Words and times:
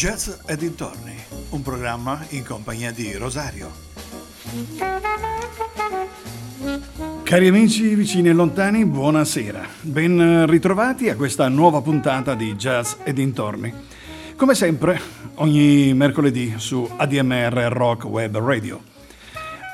Jazz 0.00 0.30
e 0.46 0.56
dintorni, 0.56 1.14
un 1.50 1.60
programma 1.60 2.24
in 2.30 2.42
compagnia 2.42 2.90
di 2.90 3.14
Rosario. 3.16 3.70
Cari 7.22 7.46
amici 7.46 7.94
vicini 7.94 8.30
e 8.30 8.32
lontani, 8.32 8.86
buonasera. 8.86 9.62
Ben 9.82 10.46
ritrovati 10.46 11.10
a 11.10 11.16
questa 11.16 11.48
nuova 11.48 11.82
puntata 11.82 12.34
di 12.34 12.54
Jazz 12.54 12.94
e 13.04 13.12
dintorni. 13.12 13.70
Come 14.36 14.54
sempre, 14.54 14.98
ogni 15.34 15.92
mercoledì 15.92 16.54
su 16.56 16.88
ADMR 16.96 17.68
Rock 17.70 18.04
Web 18.04 18.38
Radio. 18.38 18.82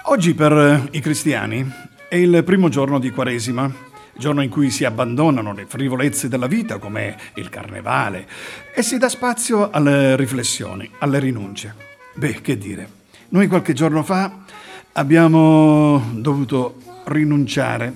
Oggi 0.06 0.34
per 0.34 0.88
i 0.90 0.98
cristiani 0.98 1.64
è 2.08 2.16
il 2.16 2.42
primo 2.42 2.68
giorno 2.68 2.98
di 2.98 3.10
Quaresima, 3.10 3.72
giorno 4.18 4.42
in 4.42 4.50
cui 4.50 4.70
si 4.70 4.84
abbandonano 4.84 5.52
le 5.52 5.66
frivolezze 5.66 6.28
della 6.28 6.46
vita 6.46 6.78
come 6.78 7.16
il 7.34 7.48
carnevale 7.48 8.26
e 8.74 8.82
si 8.82 8.98
dà 8.98 9.08
spazio 9.08 9.70
alle 9.70 10.16
riflessioni, 10.16 10.90
alle 10.98 11.18
rinunce. 11.18 11.74
Beh, 12.14 12.40
che 12.40 12.56
dire, 12.56 12.88
noi 13.30 13.46
qualche 13.46 13.72
giorno 13.72 14.02
fa 14.02 14.44
abbiamo 14.92 16.02
dovuto 16.12 16.80
rinunciare 17.04 17.92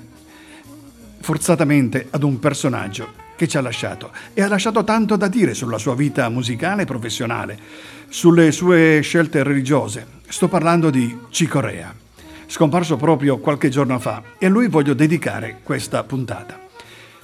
forzatamente 1.21 2.09
ad 2.11 2.23
un 2.23 2.39
personaggio 2.39 3.13
che 3.37 3.49
ci 3.49 3.57
ha 3.57 3.63
lasciato 3.63 4.11
e 4.35 4.43
ha 4.43 4.49
lasciato 4.49 4.85
tanto 4.85 5.17
da 5.17 5.29
dire 5.29 5.55
sulla 5.55 5.79
sua 5.79 5.95
vita 5.95 6.29
musicale 6.29 6.83
e 6.83 6.87
professionale, 6.87 7.59
sulle 8.09 8.53
sue 8.53 9.01
scelte 9.03 9.43
religiose. 9.43 10.19
Sto 10.29 10.49
parlando 10.49 10.91
di 10.91 11.19
Cicorea 11.31 12.00
scomparso 12.51 12.97
proprio 12.97 13.39
qualche 13.39 13.69
giorno 13.69 14.01
fa, 14.01 14.23
e 14.37 14.47
a 14.47 14.49
lui 14.49 14.67
voglio 14.67 14.93
dedicare 14.93 15.61
questa 15.63 16.03
puntata. 16.03 16.59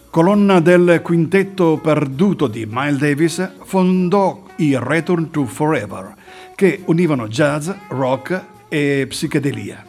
Colonna 0.09 0.61
del 0.61 1.01
quintetto 1.03 1.79
perduto 1.83 2.47
di 2.47 2.65
Miles 2.71 2.99
Davis, 2.99 3.51
fondò 3.65 4.45
i 4.59 4.79
Return 4.81 5.31
to 5.31 5.45
Forever, 5.45 6.15
che 6.55 6.83
univano 6.85 7.27
jazz, 7.27 7.69
rock 7.89 8.41
e 8.69 9.07
psichedelia. 9.09 9.85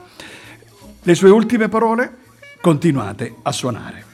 Le 1.03 1.15
sue 1.15 1.29
ultime 1.29 1.69
parole? 1.69 2.17
Continuate 2.59 3.35
a 3.43 3.51
suonare. 3.51 4.06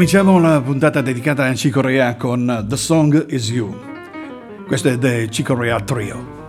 Cominciamo 0.00 0.40
la 0.40 0.62
puntata 0.62 1.02
dedicata 1.02 1.44
a 1.44 1.52
Chico 1.52 1.82
Rea 1.82 2.16
con 2.16 2.64
The 2.66 2.76
Song 2.78 3.26
Is 3.28 3.50
You. 3.50 3.78
Questo 4.66 4.88
è 4.88 4.96
The 4.96 5.28
Chico 5.28 5.54
Rea 5.54 5.78
Trio. 5.80 6.39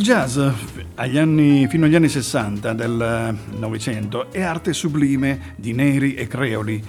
Il 0.00 0.06
jazz 0.06 0.38
anni, 0.94 1.66
fino 1.68 1.84
agli 1.84 1.94
anni 1.94 2.08
60 2.08 2.72
del 2.72 3.36
Novecento 3.58 4.32
è 4.32 4.40
arte 4.40 4.72
sublime 4.72 5.52
di 5.56 5.74
neri 5.74 6.14
e 6.14 6.26
creoli, 6.26 6.82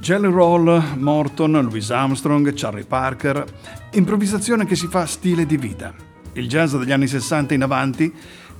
Jelly 0.00 0.28
Roll, 0.28 0.96
Morton, 0.96 1.52
Louis 1.52 1.88
Armstrong, 1.92 2.52
Charlie 2.52 2.84
Parker, 2.84 3.44
improvvisazione 3.92 4.66
che 4.66 4.74
si 4.74 4.88
fa 4.88 5.06
stile 5.06 5.46
di 5.46 5.56
vita. 5.58 5.94
Il 6.32 6.48
jazz 6.48 6.74
degli 6.74 6.90
anni 6.90 7.06
60 7.06 7.54
in 7.54 7.62
avanti 7.62 8.12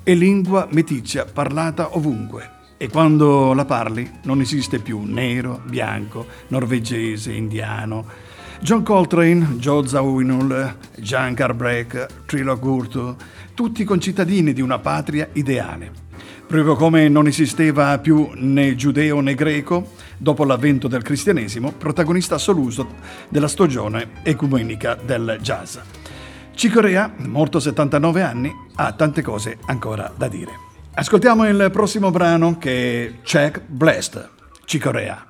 è 0.04 0.14
lingua 0.14 0.69
meticcia 0.70 1.25
parlata 1.25 1.96
ovunque 1.96 2.58
e 2.76 2.88
quando 2.88 3.52
la 3.54 3.64
parli 3.64 4.08
non 4.22 4.40
esiste 4.40 4.78
più 4.78 5.00
nero, 5.00 5.62
bianco, 5.66 6.26
norvegese, 6.46 7.32
indiano. 7.32 8.28
John 8.62 8.82
Coltrane, 8.82 9.56
Joe 9.56 9.86
Zawinul, 9.86 10.76
Jan 10.98 11.34
Carbrack, 11.34 12.26
Trilo 12.26 12.58
Gurtu, 12.58 13.16
tutti 13.60 13.84
concittadini 13.84 14.54
di 14.54 14.62
una 14.62 14.78
patria 14.78 15.28
ideale. 15.34 15.92
Proprio 16.46 16.76
come 16.76 17.10
non 17.10 17.26
esisteva 17.26 17.98
più 17.98 18.30
né 18.36 18.74
giudeo 18.74 19.20
né 19.20 19.34
greco, 19.34 19.90
dopo 20.16 20.44
l'avvento 20.44 20.88
del 20.88 21.02
cristianesimo, 21.02 21.72
protagonista 21.72 22.36
assoluto 22.36 22.88
della 23.28 23.48
stagione 23.48 24.12
ecumenica 24.22 24.94
del 24.94 25.36
jazz. 25.42 25.76
Cicorea, 26.54 27.12
morto 27.18 27.58
a 27.58 27.60
79 27.60 28.22
anni, 28.22 28.50
ha 28.76 28.92
tante 28.92 29.20
cose 29.20 29.58
ancora 29.66 30.10
da 30.16 30.28
dire. 30.28 30.52
Ascoltiamo 30.94 31.46
il 31.46 31.68
prossimo 31.70 32.10
brano 32.10 32.56
che 32.56 33.06
è 33.06 33.12
Check 33.22 33.60
Blast, 33.66 34.30
Cicorea. 34.64 35.30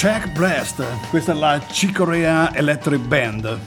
Jack 0.00 0.32
Blast, 0.32 0.82
questa 1.10 1.32
è 1.32 1.34
la 1.34 1.58
Chicorea 1.58 2.54
Electric 2.54 3.02
Band. 3.02 3.58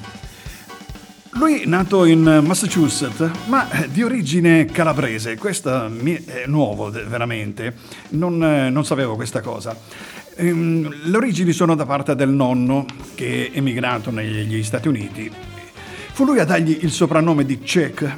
Lui 1.33 1.61
è 1.61 1.65
nato 1.67 2.05
in 2.05 2.41
Massachusetts, 2.43 3.29
ma 3.45 3.67
di 3.87 4.01
origine 4.01 4.65
calabrese, 4.65 5.37
questo 5.37 5.85
è 5.85 6.47
nuovo 6.47 6.89
veramente, 6.89 7.75
non, 8.09 8.39
non 8.39 8.83
sapevo 8.83 9.13
questa 9.13 9.41
cosa. 9.41 9.77
Ehm, 10.37 11.03
le 11.03 11.15
origini 11.15 11.51
sono 11.51 11.75
da 11.75 11.85
parte 11.85 12.15
del 12.15 12.29
nonno 12.29 12.87
che 13.13 13.51
è 13.53 13.57
emigrato 13.59 14.09
negli 14.09 14.63
Stati 14.63 14.87
Uniti. 14.87 15.31
Fu 16.13 16.25
lui 16.25 16.39
a 16.39 16.45
dargli 16.45 16.79
il 16.81 16.89
soprannome 16.89 17.45
di 17.45 17.59
Chick, 17.59 18.11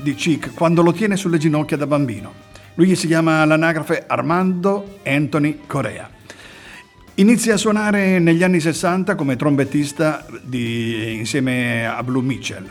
di 0.00 0.16
Chick 0.16 0.52
quando 0.52 0.82
lo 0.82 0.92
tiene 0.92 1.16
sulle 1.16 1.38
ginocchia 1.38 1.76
da 1.76 1.86
bambino. 1.86 2.32
Lui 2.74 2.92
si 2.96 3.06
chiama 3.06 3.42
all'anagrafe 3.42 4.02
Armando 4.08 4.98
Anthony 5.04 5.60
Corea. 5.64 6.10
Inizia 7.16 7.54
a 7.54 7.58
suonare 7.58 8.18
negli 8.18 8.42
anni 8.42 8.58
60 8.58 9.16
come 9.16 9.36
trombettista 9.36 10.24
di, 10.42 11.14
insieme 11.14 11.86
a 11.86 12.02
Blue 12.02 12.22
Mitchell 12.22 12.66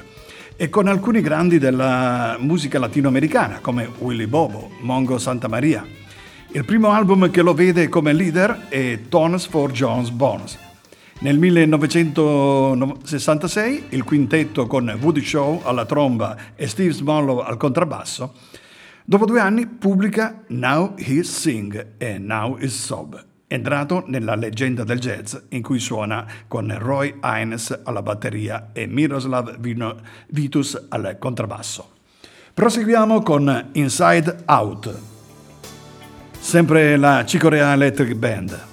e 0.55 0.67
con 0.67 0.87
alcuni 0.87 1.21
grandi 1.21 1.59
della 1.59 2.37
musica 2.39 2.79
latinoamericana 2.79 3.59
come 3.61 3.87
Willy 3.99 4.25
Bobo, 4.25 4.71
Mongo 4.81 5.19
Santa 5.19 5.47
Maria. 5.47 5.85
Il 6.53 6.65
primo 6.65 6.89
album 6.89 7.29
che 7.29 7.43
lo 7.43 7.53
vede 7.53 7.87
come 7.87 8.13
leader 8.13 8.65
è 8.69 9.01
Tones 9.09 9.45
for 9.45 9.71
Jones 9.71 10.09
Bones. 10.09 10.57
Nel 11.19 11.37
1966 11.37 13.83
il 13.89 14.03
quintetto 14.03 14.65
con 14.65 14.91
Woody 14.99 15.23
Shaw 15.23 15.61
alla 15.65 15.85
tromba 15.85 16.35
e 16.55 16.65
Steve 16.65 16.93
Smollow 16.93 17.37
al 17.37 17.57
contrabbasso. 17.57 18.33
Dopo 19.05 19.25
due 19.25 19.39
anni 19.39 19.67
pubblica 19.67 20.41
Now 20.47 20.95
He 20.97 21.21
Sing 21.21 21.89
e 21.99 22.17
Now 22.17 22.57
Is 22.57 22.83
Sob 22.83 23.29
entrato 23.51 24.05
nella 24.07 24.35
leggenda 24.35 24.85
del 24.85 24.99
jazz 24.99 25.35
in 25.49 25.61
cui 25.61 25.79
suona 25.79 26.25
con 26.47 26.73
Roy 26.77 27.19
Hines 27.21 27.81
alla 27.83 28.01
batteria 28.01 28.69
e 28.71 28.87
Miroslav 28.87 29.57
Vitus 30.27 30.85
al 30.87 31.17
contrabbasso. 31.19 31.89
Proseguiamo 32.53 33.21
con 33.21 33.69
Inside 33.73 34.43
Out, 34.45 34.99
sempre 36.39 36.95
la 36.95 37.25
Cicorea 37.25 37.73
Electric 37.73 38.13
Band. 38.13 38.70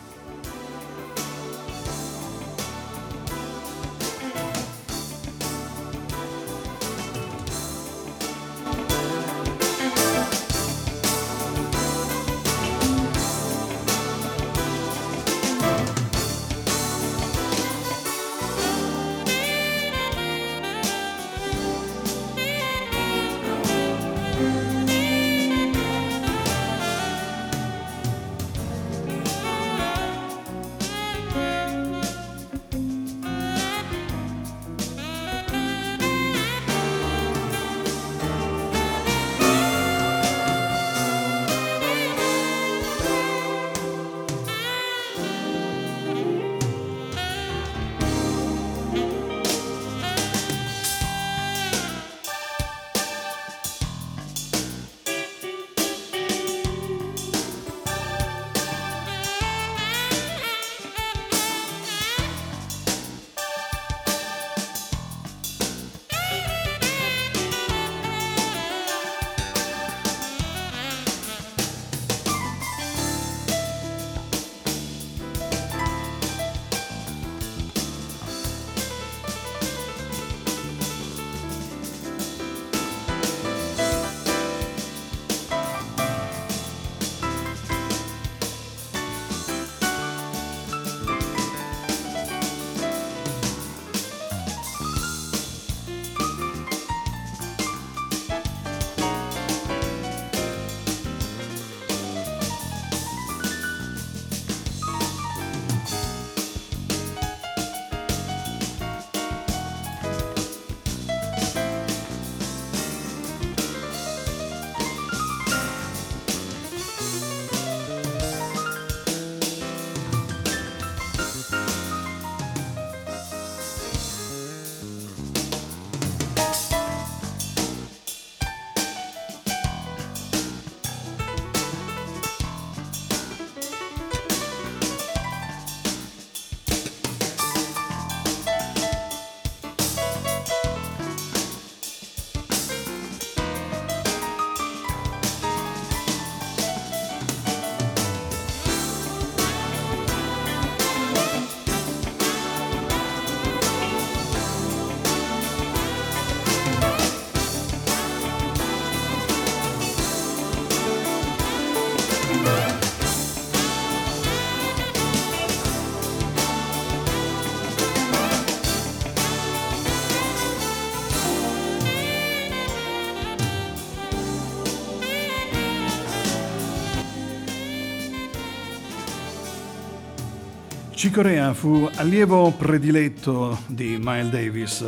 Cicorea 180.98 181.54
fu 181.54 181.88
allievo 181.94 182.50
prediletto 182.50 183.60
di 183.68 184.00
Miles 184.02 184.30
Davis. 184.30 184.84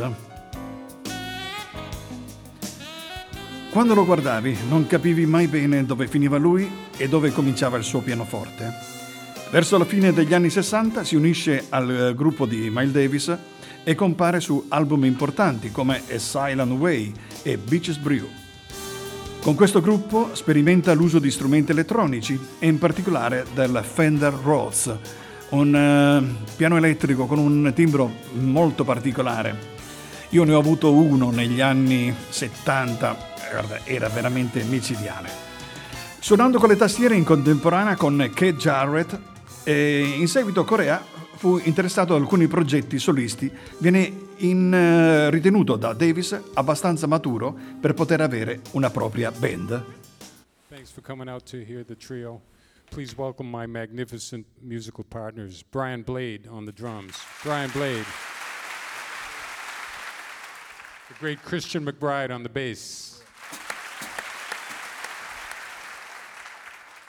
Quando 3.69 3.93
lo 3.93 4.03
guardavi 4.03 4.57
non 4.67 4.87
capivi 4.87 5.25
mai 5.25 5.47
bene 5.47 5.85
dove 5.85 6.09
finiva 6.09 6.35
lui 6.35 6.69
e 6.97 7.07
dove 7.07 7.31
cominciava 7.31 7.77
il 7.77 7.85
suo 7.85 8.01
pianoforte. 8.01 8.73
Verso 9.51 9.77
la 9.77 9.85
fine 9.85 10.11
degli 10.11 10.33
anni 10.33 10.49
60 10.49 11.05
si 11.05 11.15
unisce 11.15 11.67
al 11.69 12.11
gruppo 12.13 12.45
di 12.45 12.69
Miles 12.69 12.91
Davis 12.91 13.37
e 13.81 13.95
compare 13.95 14.41
su 14.41 14.65
album 14.67 15.05
importanti 15.05 15.71
come 15.71 16.01
A 16.09 16.19
Silent 16.19 16.73
Way 16.73 17.13
e 17.43 17.57
Beaches 17.57 17.95
Brew. 17.95 18.27
Con 19.39 19.55
questo 19.55 19.79
gruppo 19.79 20.31
sperimenta 20.33 20.91
l'uso 20.91 21.19
di 21.19 21.31
strumenti 21.31 21.71
elettronici 21.71 22.37
e 22.59 22.67
in 22.67 22.79
particolare 22.79 23.45
del 23.53 23.81
Fender 23.81 24.33
Rhodes, 24.33 24.93
un 25.51 25.73
uh, 25.73 26.53
piano 26.55 26.77
elettrico 26.77 27.25
con 27.25 27.39
un 27.39 27.71
timbro 27.73 28.11
molto 28.33 28.83
particolare. 28.83 29.69
Io 30.29 30.43
ne 30.43 30.53
ho 30.53 30.59
avuto 30.59 30.93
uno 30.93 31.29
negli 31.31 31.61
anni 31.61 32.13
70, 32.29 33.29
era 33.83 34.09
veramente 34.09 34.63
micidiale. 34.63 35.29
Suonando 36.19 36.59
con 36.59 36.69
le 36.69 36.75
tastiere 36.75 37.15
in 37.15 37.23
contemporanea 37.23 37.95
con 37.95 38.17
Kate 38.33 38.55
Jarrett, 38.55 39.19
in 39.65 40.27
seguito 40.27 40.63
Corea 40.63 41.03
fu 41.41 41.59
interessato 41.63 42.13
ad 42.13 42.21
alcuni 42.21 42.47
progetti 42.47 42.99
solisti, 42.99 43.51
viene 43.79 44.29
in, 44.37 44.71
uh, 44.71 45.31
ritenuto 45.31 45.75
da 45.75 45.93
Davis 45.93 46.39
abbastanza 46.53 47.07
maturo 47.07 47.57
per 47.79 47.95
poter 47.95 48.21
avere 48.21 48.61
una 48.73 48.91
propria 48.91 49.31
band. 49.31 49.83
Thanks 50.69 50.91
for 50.91 51.01
coming 51.03 51.27
out 51.27 51.49
to 51.49 51.57
hear 51.57 51.83
the 51.83 51.97
trio. 51.97 52.41
Please 52.91 53.17
welcome 53.17 53.49
my 53.49 53.65
magnificent 53.65 54.45
musical 54.61 55.05
partners, 55.05 55.63
Brian 55.63 56.01
Blade 56.01 56.45
on 56.45 56.65
the 56.65 56.73
drums. 56.73 57.17
Brian 57.41 57.69
Blade. 57.69 58.03
The 61.07 61.13
great 61.17 61.41
Christian 61.41 61.85
McBride 61.85 62.31
on 62.31 62.43
the 62.43 62.49
bass. 62.49 63.23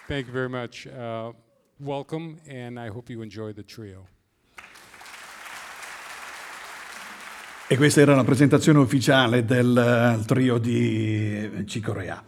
Thank 0.06 0.28
you 0.28 0.32
very 0.32 0.48
much. 0.48 0.86
Uh, 0.86 1.32
welcome, 1.80 2.38
and 2.48 2.78
I 2.78 2.86
hope 2.86 3.10
you 3.10 3.20
enjoy 3.20 3.52
the 3.52 3.64
trio. 3.64 4.06
E 7.66 7.76
questa 7.76 8.02
era 8.02 8.14
la 8.14 8.22
presentazione 8.22 8.78
ufficiale 8.78 9.44
del 9.44 10.16
uh, 10.16 10.24
trio 10.24 10.58
di 10.58 11.64
Cicorea. 11.66 12.22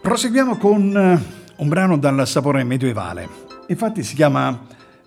Proseguiamo 0.00 0.56
con 0.56 1.44
un 1.56 1.68
brano 1.68 1.96
dal 1.96 2.26
sapore 2.26 2.64
medievale. 2.64 3.28
Infatti 3.68 4.02
si 4.02 4.14
chiama 4.14 4.58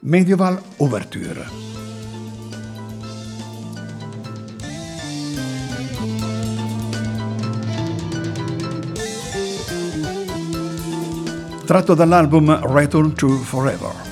Medieval 0.01 0.60
Overture. 0.77 1.68
Tratto 11.65 11.94
dall'album 11.94 12.74
Return 12.74 13.13
to 13.13 13.29
Forever. 13.29 14.09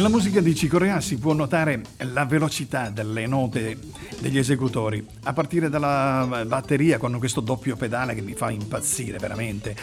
Nella 0.00 0.12
musica 0.12 0.40
di 0.40 0.54
Cicorea 0.54 0.98
si 1.02 1.18
può 1.18 1.34
notare 1.34 1.82
la 1.98 2.24
velocità 2.24 2.88
delle 2.88 3.26
note 3.26 3.76
degli 4.18 4.38
esecutori, 4.38 5.06
a 5.24 5.34
partire 5.34 5.68
dalla 5.68 6.46
batteria 6.46 6.96
con 6.96 7.18
questo 7.18 7.42
doppio 7.42 7.76
pedale 7.76 8.14
che 8.14 8.22
mi 8.22 8.32
fa 8.32 8.48
impazzire 8.50 9.18
veramente, 9.18 9.76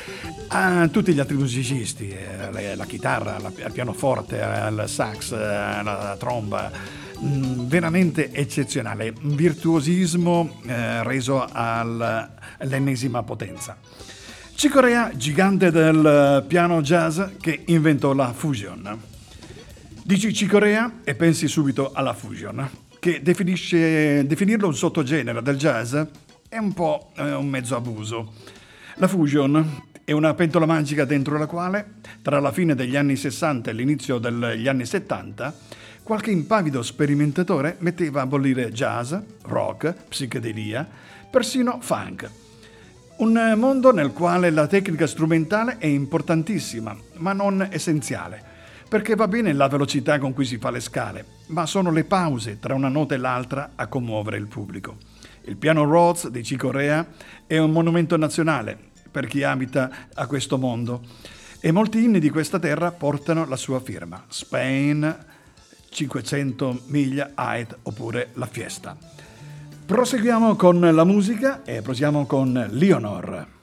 a 0.48 0.88
tutti 0.88 1.14
gli 1.14 1.20
altri 1.20 1.36
musicisti, 1.36 2.10
eh, 2.10 2.76
la 2.76 2.86
chitarra, 2.86 3.38
il 3.38 3.72
pianoforte, 3.72 4.38
il 4.38 4.86
sax, 4.88 5.34
eh, 5.34 5.36
la 5.84 6.16
tromba, 6.18 6.72
mm, 7.24 7.68
veramente 7.68 8.32
eccezionale, 8.32 9.14
virtuosismo 9.22 10.62
eh, 10.66 11.04
reso 11.04 11.48
all'ennesima 11.48 13.22
potenza. 13.22 13.78
Cicorea, 14.56 15.12
gigante 15.16 15.70
del 15.70 16.44
piano 16.48 16.82
jazz 16.82 17.22
che 17.40 17.62
inventò 17.68 18.14
la 18.14 18.34
fusion. 18.34 19.16
Dici 20.08 20.34
Cicorea 20.34 21.02
e 21.04 21.16
pensi 21.16 21.50
subito 21.50 21.92
alla 21.92 22.14
fusion, 22.14 22.66
che 22.98 23.22
definirlo 23.22 24.68
un 24.68 24.74
sottogenere 24.74 25.42
del 25.42 25.58
jazz 25.58 25.98
è 26.48 26.56
un 26.56 26.72
po' 26.72 27.12
eh, 27.18 27.34
un 27.34 27.50
mezzo 27.50 27.76
abuso. 27.76 28.32
La 28.96 29.10
fusion 29.10 29.82
è 30.06 30.14
una 30.14 30.34
pentola 30.34 30.66
magica 30.66 31.04
dentro 31.04 31.38
la 31.38 31.46
quale, 31.46 31.96
tra 32.22 32.40
la 32.40 32.54
fine 32.54 32.74
degli 32.74 32.96
anni 32.96 33.18
60 33.18 33.70
e 33.70 33.74
l'inizio 33.74 34.18
degli 34.18 34.70
anni 34.70 34.86
70, 34.86 35.54
qualche 36.04 36.32
impavido 36.32 36.82
sperimentatore 36.84 37.76
metteva 37.80 38.22
a 38.22 38.28
bollire 38.28 38.72
jazz, 38.72 39.14
rock, 39.42 39.94
psichedelia, 40.08 40.88
persino 41.30 41.80
funk 41.82 42.32
un 43.18 43.54
mondo 43.58 43.92
nel 43.92 44.14
quale 44.14 44.52
la 44.52 44.68
tecnica 44.68 45.08
strumentale 45.08 45.78
è 45.80 45.88
importantissima, 45.88 46.96
ma 47.16 47.34
non 47.34 47.68
essenziale, 47.72 48.47
perché 48.88 49.16
va 49.16 49.28
bene 49.28 49.54
la 49.54 49.68
velocità 49.68 50.18
con 50.18 50.34
cui 50.34 50.46
si 50.46 50.58
fa 50.58 50.72
le 50.72 50.80
scale, 50.80 51.26
ma 51.48 51.66
sono 51.66 51.92
le 51.92 52.06
pause 52.06 52.60
tra 52.60 52.74
una 52.74 52.88
nota 52.88 53.16
e 53.16 53.18
l'altra 53.18 53.72
a 53.76 53.88
commuovere 53.88 54.38
il 54.38 54.48
pubblico. 54.48 54.98
Il 55.44 55.58
piano 55.58 55.84
Rhodes 55.84 56.30
di 56.30 56.42
Chico 56.42 56.72
Rea 56.72 57.06
è 57.46 57.58
un 57.58 57.72
monumento 57.72 58.18
nazionale 58.18 58.78
per 59.12 59.28
chi 59.28 59.44
abita 59.44 59.90
a 60.14 60.28
questo 60.28 60.58
mondo 60.58 61.02
e 61.60 61.72
molti 61.72 62.04
inni 62.04 62.20
di 62.20 62.30
questa 62.30 62.60
terra 62.60 62.92
portano 62.92 63.46
la 63.46 63.56
sua 63.56 63.80
firma. 63.80 64.24
Spain, 64.28 65.26
500 65.90 66.82
miglia, 66.88 67.32
Ait 67.34 67.78
oppure 67.84 68.30
La 68.34 68.46
Fiesta. 68.46 68.96
Proseguiamo 69.86 70.56
con 70.56 70.80
la 70.80 71.04
musica 71.04 71.64
e 71.64 71.82
proseguiamo 71.82 72.26
con 72.26 72.68
Leonor. 72.72 73.57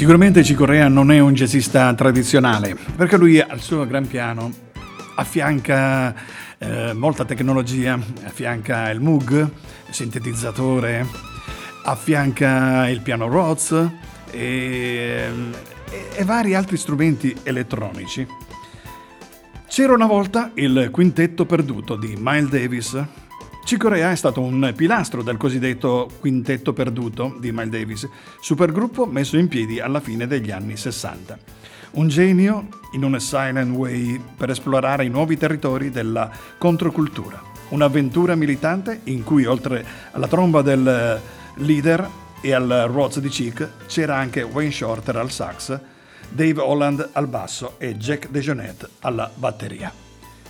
Sicuramente 0.00 0.42
Cicorea 0.42 0.88
non 0.88 1.12
è 1.12 1.18
un 1.18 1.34
jazzista 1.34 1.92
tradizionale, 1.92 2.74
perché 2.96 3.18
lui 3.18 3.38
al 3.38 3.60
suo 3.60 3.86
gran 3.86 4.06
piano 4.06 4.50
affianca 5.16 6.14
eh, 6.56 6.94
molta 6.94 7.26
tecnologia, 7.26 8.00
affianca 8.24 8.88
il 8.88 8.98
Moog, 8.98 9.50
sintetizzatore, 9.90 11.06
affianca 11.84 12.88
il 12.88 13.02
piano 13.02 13.28
Rhodes 13.28 13.72
e, 14.30 15.28
e, 15.90 16.08
e 16.14 16.24
vari 16.24 16.54
altri 16.54 16.78
strumenti 16.78 17.36
elettronici. 17.42 18.26
C'era 19.68 19.92
una 19.92 20.06
volta 20.06 20.50
il 20.54 20.88
quintetto 20.90 21.44
perduto 21.44 21.96
di 21.96 22.16
Miles 22.18 22.48
Davis, 22.48 23.04
Cicorea 23.70 24.10
è 24.10 24.16
stato 24.16 24.40
un 24.40 24.72
pilastro 24.74 25.22
del 25.22 25.36
cosiddetto 25.36 26.10
quintetto 26.18 26.72
perduto 26.72 27.36
di 27.38 27.52
Miles 27.52 27.68
Davis, 27.68 28.08
supergruppo 28.40 29.06
messo 29.06 29.36
in 29.36 29.46
piedi 29.46 29.78
alla 29.78 30.00
fine 30.00 30.26
degli 30.26 30.50
anni 30.50 30.76
60. 30.76 31.38
Un 31.92 32.08
genio 32.08 32.66
in 32.94 33.04
un 33.04 33.20
silent 33.20 33.72
way 33.76 34.20
per 34.36 34.50
esplorare 34.50 35.04
i 35.04 35.08
nuovi 35.08 35.36
territori 35.36 35.90
della 35.90 36.28
controcultura. 36.58 37.40
Un'avventura 37.68 38.34
militante 38.34 39.02
in 39.04 39.22
cui 39.22 39.44
oltre 39.44 39.86
alla 40.10 40.26
tromba 40.26 40.62
del 40.62 41.20
leader 41.54 42.08
e 42.40 42.52
al 42.52 42.88
Rhodes 42.90 43.20
di 43.20 43.28
Chic 43.28 43.68
c'era 43.86 44.16
anche 44.16 44.42
Wayne 44.42 44.72
Shorter 44.72 45.14
al 45.14 45.30
sax, 45.30 45.78
Dave 46.28 46.60
Holland 46.60 47.10
al 47.12 47.28
basso 47.28 47.76
e 47.78 47.96
Jack 47.96 48.30
DeJohnette 48.30 48.88
alla 49.02 49.30
batteria. 49.32 49.92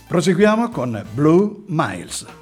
Proseguiamo 0.09 0.71
con 0.71 1.05
Blue 1.13 1.57
Miles. 1.67 2.40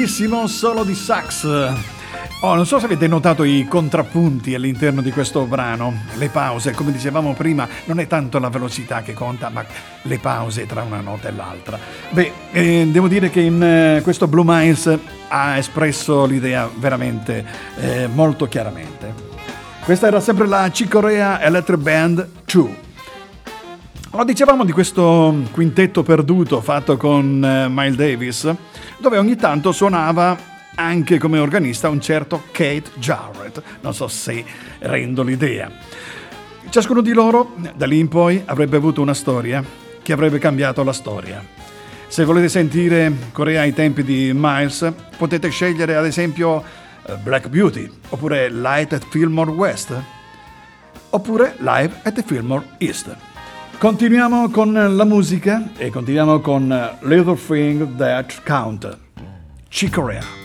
Grandissimo 0.00 0.46
solo 0.46 0.82
di 0.82 0.94
sax. 0.94 1.44
Oh, 2.40 2.54
non 2.54 2.64
so 2.64 2.78
se 2.78 2.86
avete 2.86 3.06
notato 3.06 3.44
i 3.44 3.66
contrappunti 3.68 4.54
all'interno 4.54 5.02
di 5.02 5.10
questo 5.10 5.44
brano, 5.44 5.92
le 6.14 6.30
pause, 6.30 6.72
come 6.72 6.90
dicevamo 6.90 7.34
prima, 7.34 7.68
non 7.84 8.00
è 8.00 8.06
tanto 8.06 8.38
la 8.38 8.48
velocità 8.48 9.02
che 9.02 9.12
conta, 9.12 9.50
ma 9.50 9.62
le 10.00 10.18
pause 10.18 10.64
tra 10.64 10.80
una 10.80 11.02
nota 11.02 11.28
e 11.28 11.32
l'altra. 11.32 11.78
Beh, 12.08 12.32
eh, 12.50 12.88
devo 12.90 13.08
dire 13.08 13.28
che 13.28 13.42
in 13.42 13.62
eh, 13.62 14.00
questo 14.02 14.26
Blue 14.26 14.42
Miles 14.42 14.90
ha 15.28 15.58
espresso 15.58 16.24
l'idea 16.24 16.66
veramente 16.74 17.44
eh, 17.78 18.06
molto 18.06 18.46
chiaramente. 18.48 19.12
Questa 19.84 20.06
era 20.06 20.20
sempre 20.20 20.46
la 20.46 20.70
Cicorea 20.72 21.42
Electric 21.42 21.78
Band 21.78 22.26
2. 22.50 22.89
Lo 24.12 24.24
dicevamo 24.24 24.64
di 24.64 24.72
questo 24.72 25.32
quintetto 25.52 26.02
perduto 26.02 26.60
fatto 26.60 26.96
con 26.96 27.44
eh, 27.44 27.68
Miles 27.68 27.94
Davis, 27.94 28.54
dove 28.98 29.18
ogni 29.18 29.36
tanto 29.36 29.70
suonava 29.70 30.36
anche 30.74 31.16
come 31.16 31.38
organista 31.38 31.88
un 31.88 32.00
certo 32.00 32.42
Kate 32.50 32.90
Jarrett. 32.96 33.62
Non 33.82 33.94
so 33.94 34.08
se 34.08 34.44
rendo 34.80 35.22
l'idea. 35.22 35.70
Ciascuno 36.70 37.02
di 37.02 37.12
loro, 37.12 37.54
da 37.76 37.86
lì 37.86 38.00
in 38.00 38.08
poi, 38.08 38.42
avrebbe 38.46 38.76
avuto 38.76 39.00
una 39.00 39.14
storia 39.14 39.62
che 40.02 40.12
avrebbe 40.12 40.40
cambiato 40.40 40.82
la 40.82 40.92
storia. 40.92 41.40
Se 42.08 42.24
volete 42.24 42.48
sentire 42.48 43.12
Corea 43.30 43.60
ai 43.60 43.72
tempi 43.72 44.02
di 44.02 44.32
Miles, 44.34 44.92
potete 45.16 45.50
scegliere 45.50 45.94
ad 45.94 46.04
esempio 46.04 46.64
eh, 47.06 47.14
Black 47.22 47.48
Beauty, 47.48 47.88
oppure 48.08 48.50
Light 48.50 48.92
at 48.92 49.06
Fillmore 49.08 49.52
West, 49.52 49.94
oppure 51.10 51.54
Live 51.58 52.00
at 52.02 52.20
Fillmore 52.24 52.64
East. 52.78 53.16
Continuiamo 53.80 54.50
con 54.50 54.74
la 54.74 55.04
musica 55.06 55.70
e 55.78 55.88
continuiamo 55.88 56.40
con 56.40 56.68
Little 57.00 57.34
Thing 57.34 57.96
That 57.96 58.42
Count, 58.44 58.98
Chicorea. 59.70 60.39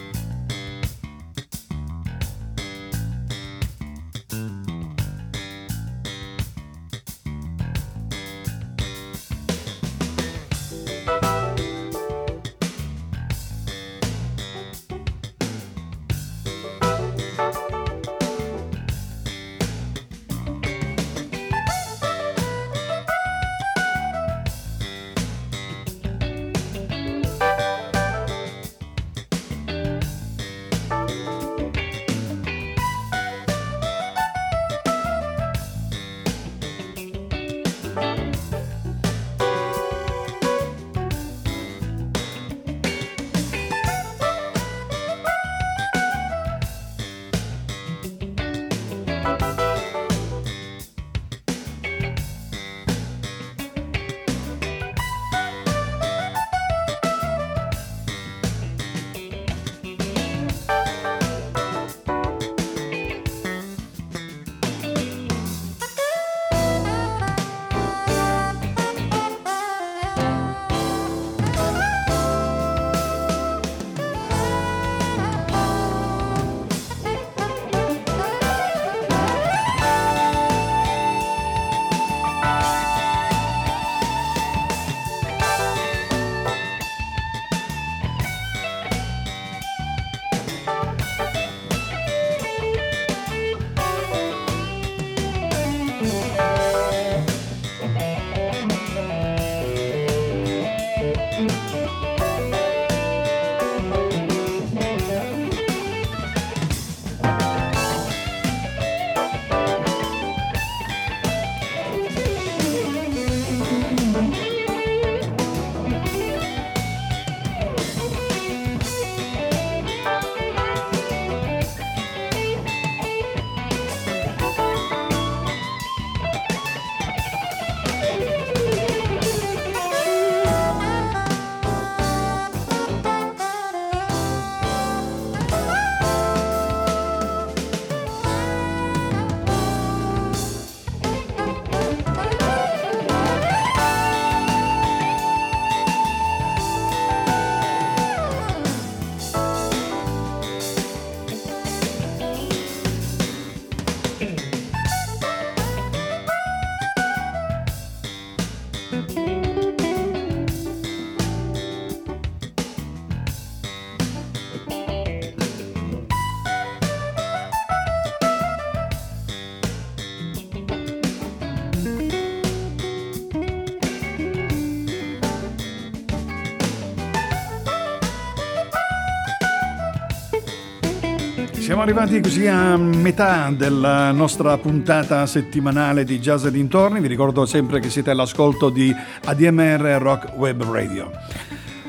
Siamo 181.76 181.90
arrivati 181.90 182.22
così 182.22 182.48
a 182.48 182.78
metà 182.78 183.52
della 183.52 184.10
nostra 184.14 184.58
puntata 184.58 185.26
settimanale 185.26 186.06
di 186.06 186.20
Jazz 186.20 186.46
e 186.46 186.52
dintorni. 186.52 187.02
Vi 187.02 187.10
ricordo 187.10 187.46
sempre 187.46 187.82
che 187.82 187.90
siete 187.90 188.12
all'ascolto 188.12 188.70
di 188.70 188.96
ADMR 189.26 189.98
Rock 190.00 190.38
Web 190.38 190.64
Radio. 190.64 191.12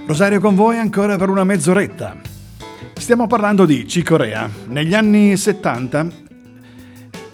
Rosario 0.04 0.40
con 0.40 0.56
voi 0.56 0.78
ancora 0.78 1.16
per 1.16 1.28
una 1.28 1.44
mezz'oretta. 1.44 2.16
Stiamo 2.94 3.28
parlando 3.28 3.64
di 3.64 3.86
Cicorea. 3.86 4.50
Negli 4.66 4.92
anni 4.92 5.36
70 5.36 6.08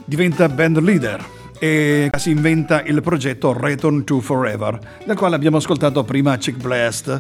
diventa 0.05 0.47
band 0.51 0.79
leader 0.81 1.25
e 1.59 2.11
si 2.19 2.33
inventa 2.33 2.83
il 2.83 3.01
progetto 3.01 3.55
Return 3.59 4.05
to 4.05 4.21
Forever, 4.21 4.79
del 5.07 5.17
quale 5.17 5.37
abbiamo 5.37 5.57
ascoltato 5.57 6.05
prima 6.05 6.37
Chick 6.37 6.61
Blast, 6.61 7.19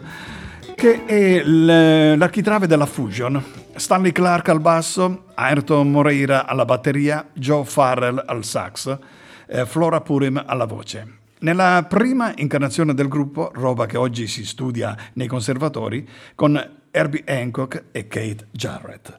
che 0.75 1.07
è 1.07 1.43
l'architrave 1.43 2.67
della 2.67 2.85
Fusion 2.85 3.62
Stanley 3.75 4.13
Clark 4.13 4.49
al 4.49 4.61
basso, 4.61 5.25
Ayrton 5.35 5.91
Moreira 5.91 6.47
alla 6.47 6.65
batteria, 6.65 7.29
Joe 7.33 7.65
Farrell 7.65 8.23
al 8.25 8.45
sax, 8.45 8.99
eh, 9.47 9.67
Flora 9.67 10.01
Purim 10.01 10.43
alla 10.47 10.67
voce. 10.67 11.21
Nella 11.41 11.85
prima 11.89 12.33
incarnazione 12.37 12.95
del 12.95 13.09
gruppo, 13.09 13.51
roba 13.53 13.87
che 13.87 13.97
oggi 13.97 14.27
si 14.27 14.45
studia 14.45 14.97
nei 15.15 15.27
conservatori, 15.27 16.09
con 16.35 16.57
Herbie 16.91 17.25
Hancock 17.27 17.87
e 17.91 18.07
Kate 18.07 18.47
Jarrett. 18.53 19.19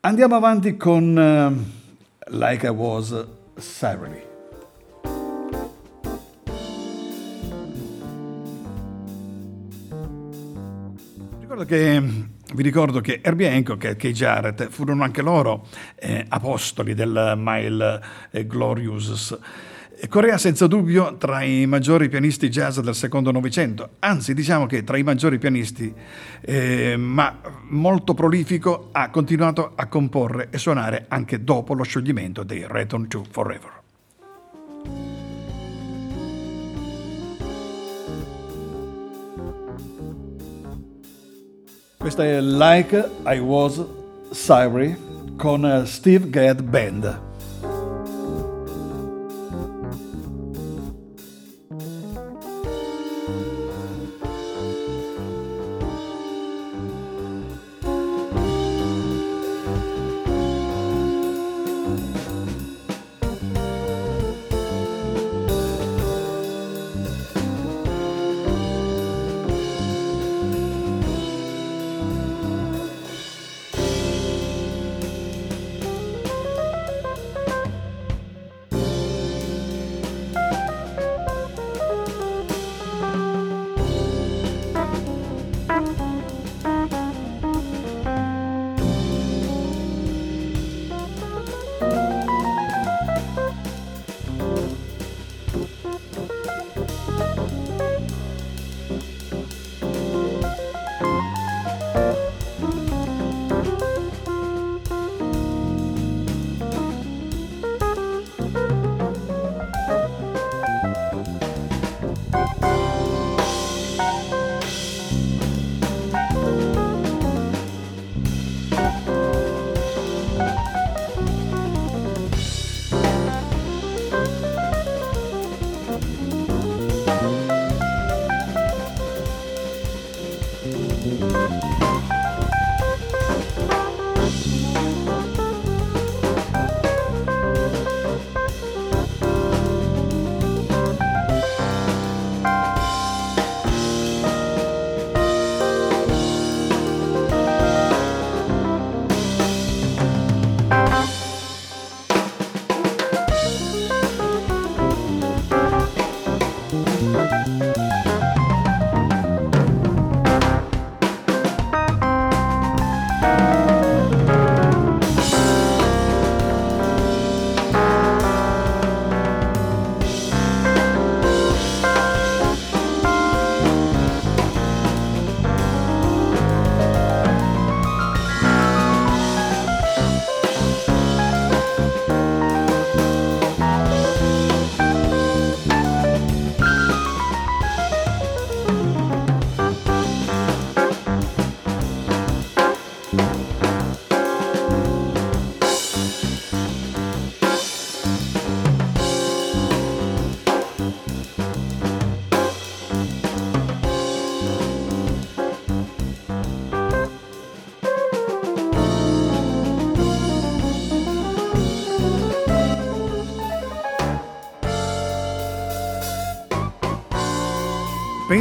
Andiamo 0.00 0.36
avanti 0.36 0.76
con 0.76 1.16
uh, 1.16 2.32
Like 2.34 2.66
I 2.66 2.70
Was 2.70 3.26
Cyrily. 3.58 4.22
Ricordo 11.40 11.64
che 11.64 12.32
Vi 12.54 12.62
ricordo 12.62 13.00
che 13.00 13.18
Herbie 13.20 13.52
Hancock 13.52 13.82
e 13.82 13.96
Kay 13.96 14.12
Jarrett 14.12 14.68
furono 14.68 15.02
anche 15.02 15.22
loro 15.22 15.66
eh, 15.96 16.24
apostoli 16.28 16.94
del 16.94 17.34
Mile 17.36 18.00
eh, 18.30 18.46
Glorious. 18.46 19.36
Corea 20.08 20.38
senza 20.38 20.68
dubbio 20.68 21.16
tra 21.16 21.42
i 21.42 21.66
maggiori 21.66 22.08
pianisti 22.08 22.48
jazz 22.48 22.78
del 22.78 22.94
secondo 22.94 23.32
Novecento, 23.32 23.96
anzi 23.98 24.34
diciamo 24.34 24.66
che 24.66 24.84
tra 24.84 24.96
i 24.96 25.02
maggiori 25.02 25.38
pianisti, 25.38 25.92
eh, 26.42 26.96
ma 26.96 27.40
molto 27.70 28.14
prolifico, 28.14 28.90
ha 28.92 29.10
continuato 29.10 29.72
a 29.74 29.88
comporre 29.88 30.46
e 30.50 30.58
suonare 30.58 31.06
anche 31.08 31.42
dopo 31.42 31.74
lo 31.74 31.82
scioglimento 31.82 32.44
dei 32.44 32.64
Return 32.68 33.08
to 33.08 33.24
Forever. 33.28 33.83
Questa 42.04 42.22
è 42.22 42.38
Like 42.38 43.10
I 43.24 43.38
Was 43.38 43.82
Sorry 44.30 44.94
con 45.38 45.84
Steve 45.86 46.28
Gadd 46.28 46.60
Band. 46.60 47.33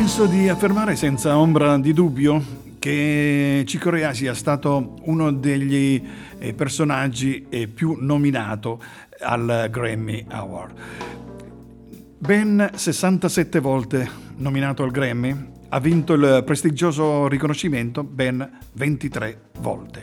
Penso 0.03 0.25
di 0.25 0.49
affermare 0.49 0.97
senza 0.97 1.37
ombra 1.37 1.77
di 1.77 1.93
dubbio 1.93 2.43
che 2.77 3.63
Cicorea 3.65 4.13
sia 4.13 4.33
stato 4.33 4.95
uno 5.03 5.31
degli 5.31 6.03
eh, 6.39 6.53
personaggi 6.53 7.45
eh, 7.47 7.69
più 7.69 7.95
nominato 8.01 8.83
al 9.21 9.69
Grammy 9.71 10.25
Award. 10.27 10.73
Ben 12.17 12.69
67 12.73 13.59
volte 13.61 14.09
nominato 14.35 14.83
al 14.83 14.91
Grammy, 14.91 15.33
ha 15.69 15.79
vinto 15.79 16.11
il 16.11 16.43
prestigioso 16.45 17.29
riconoscimento 17.29 18.03
ben 18.03 18.59
23 18.73 19.39
volte. 19.61 20.01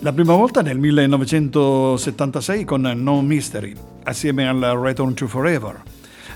La 0.00 0.12
prima 0.12 0.34
volta 0.34 0.62
nel 0.62 0.78
1976 0.78 2.64
con 2.64 2.80
No 2.96 3.22
Mystery, 3.22 3.72
assieme 4.02 4.48
al 4.48 4.58
Return 4.58 5.14
to 5.14 5.28
Forever 5.28 5.80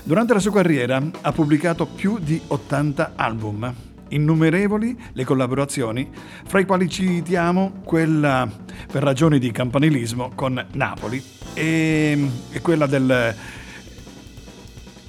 Durante 0.05 0.33
la 0.33 0.39
sua 0.39 0.51
carriera 0.51 1.01
ha 1.21 1.31
pubblicato 1.31 1.87
più 1.87 2.19
di 2.19 2.39
80 2.45 3.13
album, 3.15 3.73
innumerevoli 4.09 4.95
le 5.13 5.23
collaborazioni, 5.23 6.11
fra 6.45 6.59
i 6.59 6.65
quali 6.65 6.87
citiamo 6.87 7.81
quella 7.83 8.47
per 8.91 9.01
ragioni 9.01 9.39
di 9.39 9.49
campanilismo 9.49 10.31
con 10.35 10.63
Napoli 10.73 11.23
e, 11.55 12.29
e 12.51 12.61
quella 12.61 12.85
del 12.85 13.35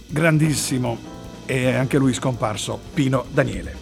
grandissimo 0.06 0.96
e 1.44 1.74
anche 1.74 1.98
lui 1.98 2.14
scomparso 2.14 2.80
Pino 2.94 3.26
Daniele. 3.30 3.76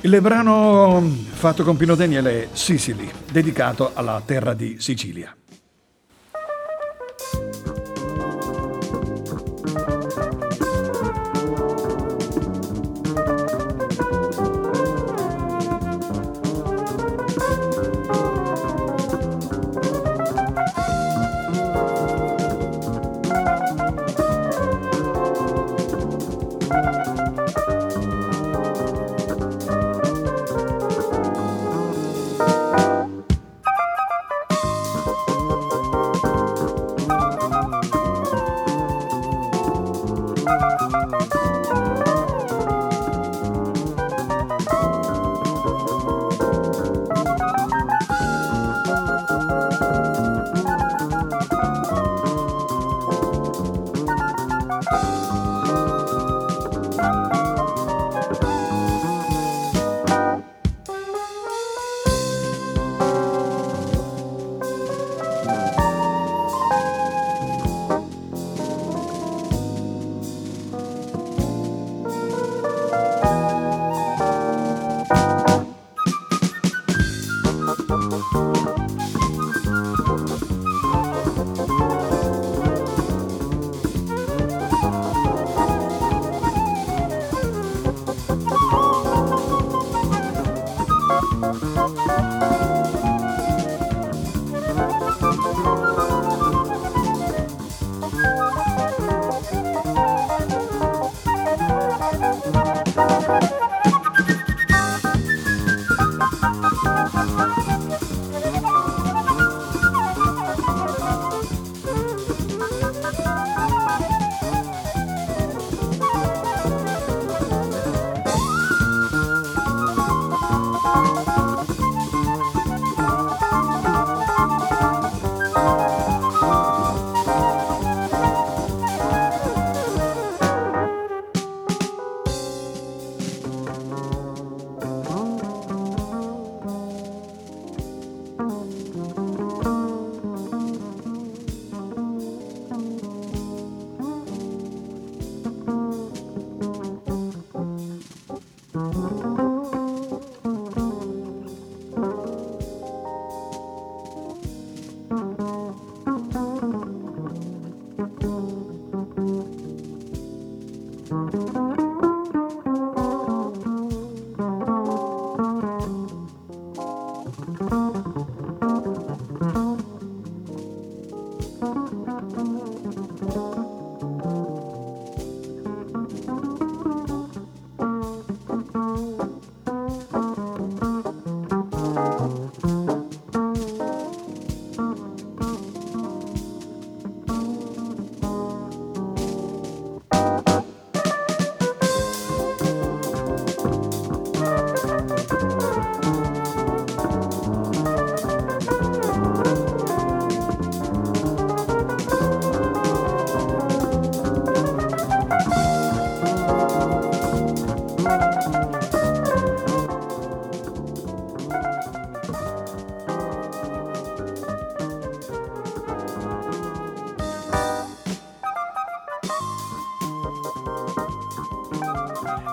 Il 0.00 0.20
brano 0.20 1.00
fatto 1.30 1.62
con 1.62 1.76
Pino 1.76 1.94
Daniele 1.94 2.42
è 2.42 2.48
Sicily, 2.50 3.08
dedicato 3.30 3.92
alla 3.94 4.20
terra 4.26 4.54
di 4.54 4.74
Sicilia. 4.80 5.36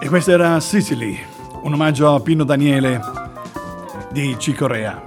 Questo 0.10 0.32
era 0.32 0.60
Sicily, 0.60 1.20
un 1.62 1.74
omaggio 1.74 2.16
a 2.16 2.20
Pino 2.20 2.44
Daniele 2.44 3.00
di 4.12 4.36
Cicorea. 4.40 5.04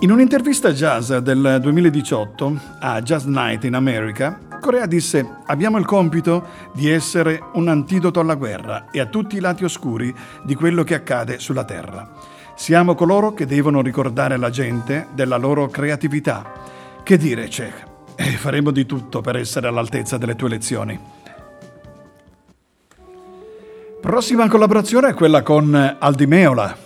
In 0.00 0.10
un'intervista 0.10 0.72
jazz 0.72 1.12
del 1.12 1.58
2018 1.60 2.60
a 2.80 3.02
Jazz 3.02 3.24
Night 3.24 3.64
in 3.64 3.74
America, 3.74 4.38
Corea 4.58 4.86
disse 4.86 5.28
abbiamo 5.44 5.76
il 5.76 5.84
compito 5.84 6.46
di 6.72 6.88
essere 6.88 7.42
un 7.54 7.68
antidoto 7.68 8.20
alla 8.20 8.36
guerra 8.36 8.86
e 8.90 9.00
a 9.00 9.06
tutti 9.06 9.36
i 9.36 9.40
lati 9.40 9.64
oscuri 9.64 10.14
di 10.44 10.54
quello 10.54 10.82
che 10.82 10.94
accade 10.94 11.38
sulla 11.38 11.64
Terra. 11.64 12.10
Siamo 12.54 12.94
coloro 12.94 13.34
che 13.34 13.44
devono 13.44 13.82
ricordare 13.82 14.38
la 14.38 14.48
gente 14.48 15.08
della 15.12 15.36
loro 15.36 15.68
creatività. 15.68 16.52
Che 17.02 17.18
dire, 17.18 17.50
Cech? 17.50 17.84
E 18.14 18.24
faremo 18.38 18.70
di 18.70 18.86
tutto 18.86 19.20
per 19.20 19.36
essere 19.36 19.68
all'altezza 19.68 20.16
delle 20.16 20.36
tue 20.36 20.48
lezioni. 20.48 21.23
Prossima 24.04 24.48
collaborazione 24.48 25.08
è 25.08 25.14
quella 25.14 25.40
con 25.40 25.96
Aldi 25.98 26.26
Meola, 26.26 26.76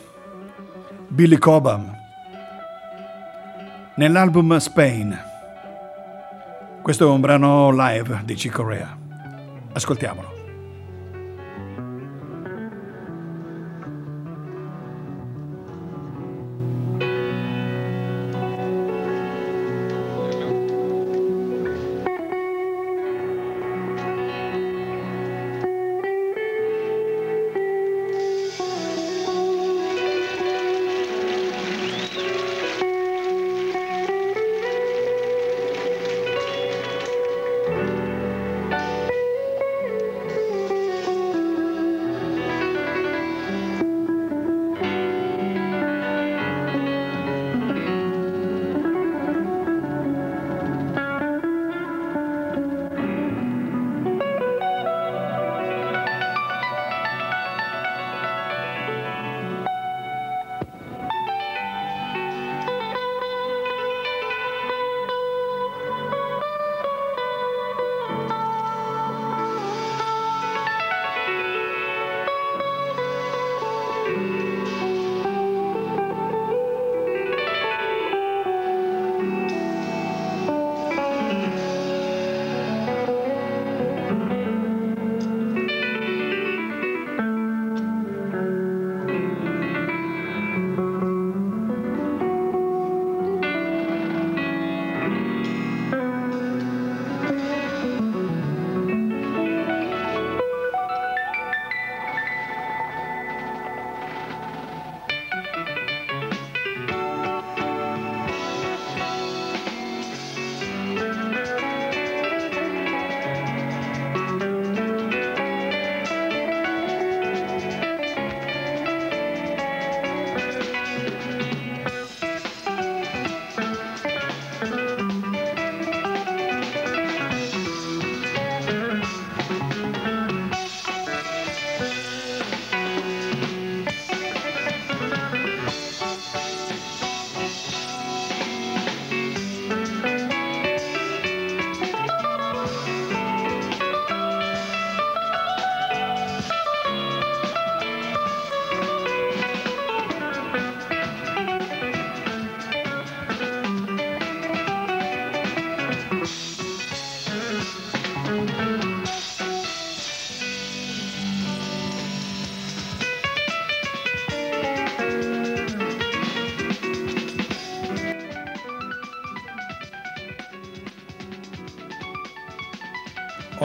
Billy 1.08 1.36
Cobham, 1.36 1.92
nell'album 3.96 4.56
Spain. 4.58 5.18
Questo 6.80 7.08
è 7.08 7.10
un 7.10 7.20
brano 7.20 7.72
live 7.72 8.20
di 8.24 8.34
Chick 8.34 8.54
Corea. 8.54 8.96
Ascoltiamolo. 9.72 10.37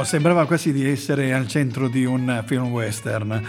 Sembrava 0.04 0.46
quasi 0.46 0.72
di 0.72 0.88
essere 0.88 1.34
al 1.34 1.48
centro 1.48 1.88
di 1.88 2.04
un 2.04 2.44
film 2.46 2.68
western 2.68 3.42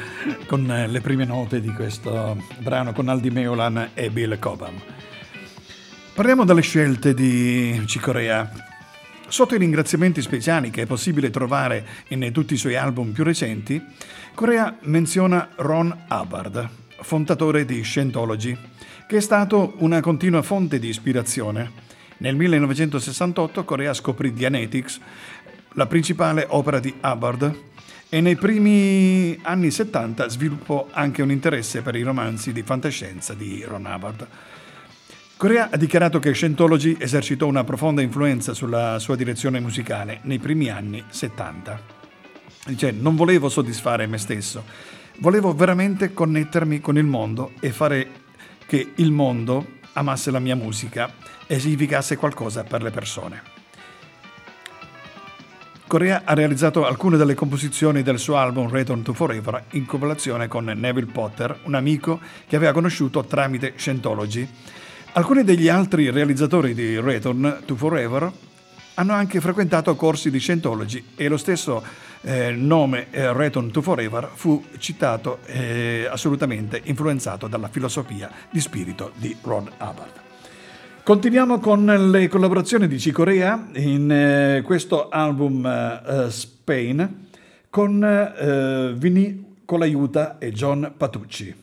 con 0.46 0.64
le 0.64 1.00
prime 1.00 1.24
note 1.24 1.60
di 1.60 1.68
questo 1.72 2.36
brano 2.58 2.92
con 2.92 3.08
Aldi 3.08 3.30
Meolan 3.30 3.90
e 3.92 4.08
Bill 4.10 4.38
Cobham. 4.38 4.74
Parliamo 6.14 6.44
delle 6.44 6.62
scelte 6.62 7.12
di 7.12 7.82
Cicorea. 7.86 8.50
Sotto 9.26 9.54
i 9.54 9.58
ringraziamenti 9.58 10.22
speciali 10.22 10.70
che 10.70 10.82
è 10.82 10.86
possibile 10.86 11.30
trovare 11.30 11.84
in 12.08 12.30
tutti 12.32 12.54
i 12.54 12.58
suoi 12.58 12.76
album 12.76 13.10
più 13.10 13.24
recenti, 13.24 13.82
Corea 14.34 14.76
menziona 14.82 15.50
Ron 15.56 16.04
Hubbard, 16.08 16.68
fondatore 17.00 17.64
di 17.64 17.82
Scientology, 17.82 18.56
che 19.06 19.16
è 19.16 19.20
stato 19.20 19.74
una 19.78 20.00
continua 20.00 20.42
fonte 20.42 20.78
di 20.78 20.88
ispirazione. 20.88 21.82
Nel 22.16 22.36
1968 22.36 23.64
Corea 23.64 23.92
scoprì 23.92 24.32
Dianetics, 24.32 25.00
la 25.74 25.86
principale 25.86 26.46
opera 26.48 26.80
di 26.80 26.94
Hubbard, 27.02 27.62
e 28.08 28.20
nei 28.20 28.36
primi 28.36 29.36
anni 29.42 29.72
70 29.72 30.28
sviluppò 30.28 30.86
anche 30.92 31.20
un 31.20 31.32
interesse 31.32 31.82
per 31.82 31.96
i 31.96 32.02
romanzi 32.02 32.52
di 32.52 32.62
fantascienza 32.62 33.34
di 33.34 33.64
Ron 33.66 33.86
Hubbard. 33.86 34.28
Corea 35.36 35.68
ha 35.70 35.76
dichiarato 35.76 36.20
che 36.20 36.32
Scientology 36.32 36.96
esercitò 36.98 37.46
una 37.46 37.64
profonda 37.64 38.02
influenza 38.02 38.54
sulla 38.54 39.00
sua 39.00 39.16
direzione 39.16 39.58
musicale 39.58 40.20
nei 40.22 40.38
primi 40.38 40.68
anni 40.68 41.02
70. 41.08 41.80
Dice, 42.66 42.92
non 42.92 43.16
volevo 43.16 43.48
soddisfare 43.48 44.06
me 44.06 44.18
stesso, 44.18 44.64
volevo 45.18 45.52
veramente 45.52 46.14
connettermi 46.14 46.80
con 46.80 46.96
il 46.96 47.04
mondo 47.04 47.52
e 47.58 47.72
fare 47.72 48.08
che 48.66 48.92
il 48.94 49.10
mondo 49.10 49.66
amasse 49.94 50.30
la 50.30 50.38
mia 50.38 50.54
musica 50.54 51.12
e 51.46 51.58
significasse 51.58 52.16
qualcosa 52.16 52.62
per 52.62 52.82
le 52.82 52.90
persone. 52.90 53.53
Corea 55.86 56.22
ha 56.24 56.32
realizzato 56.32 56.86
alcune 56.86 57.16
delle 57.16 57.34
composizioni 57.34 58.02
del 58.02 58.18
suo 58.18 58.36
album 58.36 58.70
Return 58.70 59.02
to 59.02 59.12
Forever 59.12 59.64
in 59.72 59.84
collaborazione 59.84 60.48
con 60.48 60.64
Neville 60.64 61.12
Potter, 61.12 61.60
un 61.64 61.74
amico 61.74 62.20
che 62.48 62.56
aveva 62.56 62.72
conosciuto 62.72 63.24
tramite 63.24 63.74
Scientology. 63.76 64.48
Alcuni 65.12 65.44
degli 65.44 65.68
altri 65.68 66.10
realizzatori 66.10 66.74
di 66.74 66.98
Return 66.98 67.62
to 67.66 67.76
Forever 67.76 68.32
hanno 68.94 69.12
anche 69.12 69.40
frequentato 69.40 69.94
corsi 69.94 70.30
di 70.30 70.38
Scientology 70.38 71.12
e 71.16 71.28
lo 71.28 71.36
stesso 71.36 71.84
eh, 72.22 72.52
nome 72.52 73.08
eh, 73.10 73.32
Return 73.32 73.70
to 73.70 73.82
Forever 73.82 74.30
fu 74.32 74.64
citato 74.78 75.40
eh, 75.46 76.08
assolutamente 76.10 76.80
influenzato 76.84 77.46
dalla 77.46 77.68
filosofia 77.68 78.30
di 78.50 78.60
spirito 78.60 79.12
di 79.16 79.36
Ron 79.42 79.70
Hubbard. 79.78 80.23
Continuiamo 81.04 81.58
con 81.58 81.84
le 81.84 82.28
collaborazioni 82.28 82.88
di 82.88 82.98
Cicorea 82.98 83.68
in 83.74 84.10
eh, 84.10 84.62
questo 84.64 85.10
album 85.10 85.66
eh, 85.66 86.30
Spain 86.30 87.26
con 87.68 88.02
eh, 88.02 88.94
Vini 88.96 89.56
Colaiuta 89.66 90.38
e 90.38 90.50
John 90.50 90.94
Patucci. 90.96 91.54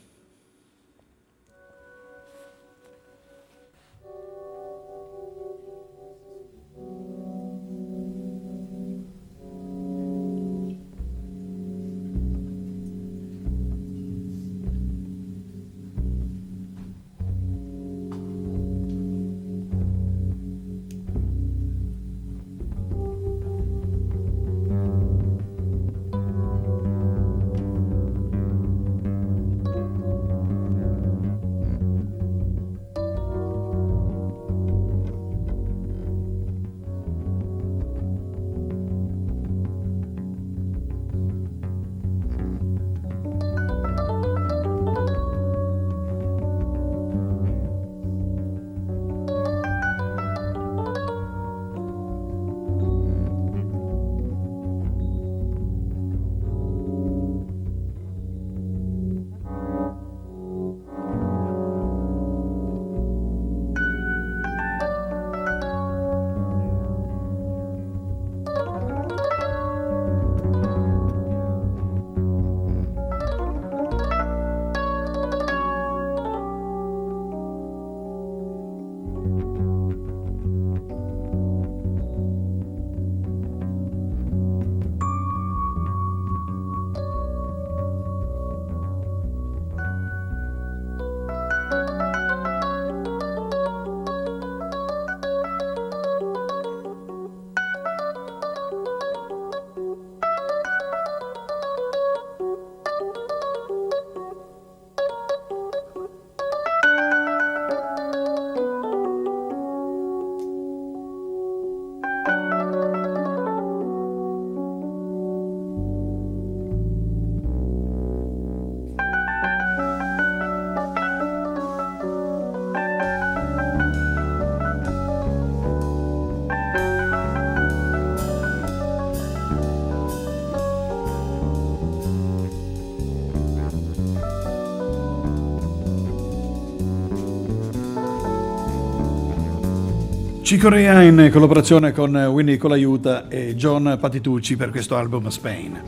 Cicorea 140.51 141.01
in 141.01 141.29
collaborazione 141.31 141.93
con 141.93 142.13
Winnie 142.13 142.57
Colaiuta 142.57 143.29
e 143.29 143.55
John 143.55 143.97
Patitucci 143.97 144.57
per 144.57 144.69
questo 144.69 144.97
album 144.97 145.29
Spain. 145.29 145.81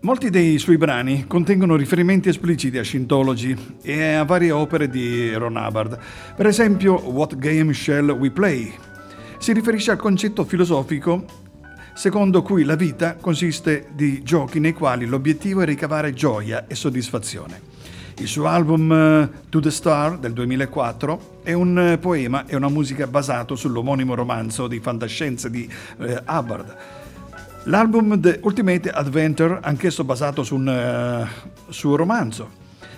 Molti 0.00 0.28
dei 0.28 0.58
suoi 0.58 0.76
brani 0.76 1.26
contengono 1.26 1.76
riferimenti 1.76 2.28
espliciti 2.28 2.76
a 2.76 2.82
Scientology 2.82 3.56
e 3.80 4.12
a 4.12 4.24
varie 4.24 4.50
opere 4.50 4.90
di 4.90 5.32
Ron 5.32 5.56
Hubbard. 5.56 5.98
Per 6.36 6.44
esempio, 6.44 7.00
What 7.08 7.38
Game 7.38 7.72
Shall 7.72 8.10
We 8.10 8.30
Play? 8.30 8.74
Si 9.38 9.54
riferisce 9.54 9.92
al 9.92 9.96
concetto 9.96 10.44
filosofico 10.44 11.24
secondo 11.94 12.42
cui 12.42 12.64
la 12.64 12.76
vita 12.76 13.16
consiste 13.16 13.86
di 13.94 14.22
giochi 14.22 14.60
nei 14.60 14.74
quali 14.74 15.06
l'obiettivo 15.06 15.62
è 15.62 15.64
ricavare 15.64 16.12
gioia 16.12 16.66
e 16.66 16.74
soddisfazione. 16.74 17.79
Il 18.18 18.26
suo 18.26 18.46
album 18.46 18.92
eh, 18.92 19.30
To 19.48 19.60
the 19.60 19.70
Star 19.70 20.18
del 20.18 20.32
2004 20.32 21.38
è 21.42 21.52
un 21.52 21.78
eh, 21.78 21.98
poema 21.98 22.44
e 22.46 22.56
una 22.56 22.68
musica 22.68 23.06
basato 23.06 23.56
sull'omonimo 23.56 24.14
romanzo 24.14 24.68
di 24.68 24.80
fantascienza 24.80 25.48
di 25.48 25.68
eh, 25.98 26.22
Hubbard. 26.26 26.76
L'album 27.64 28.18
The 28.18 28.40
Ultimate 28.42 28.90
Adventure, 28.90 29.58
anch'esso 29.62 30.02
basato 30.04 30.42
su 30.42 30.54
un 30.54 31.28
uh, 31.66 31.70
suo 31.70 31.94
romanzo. 31.94 32.48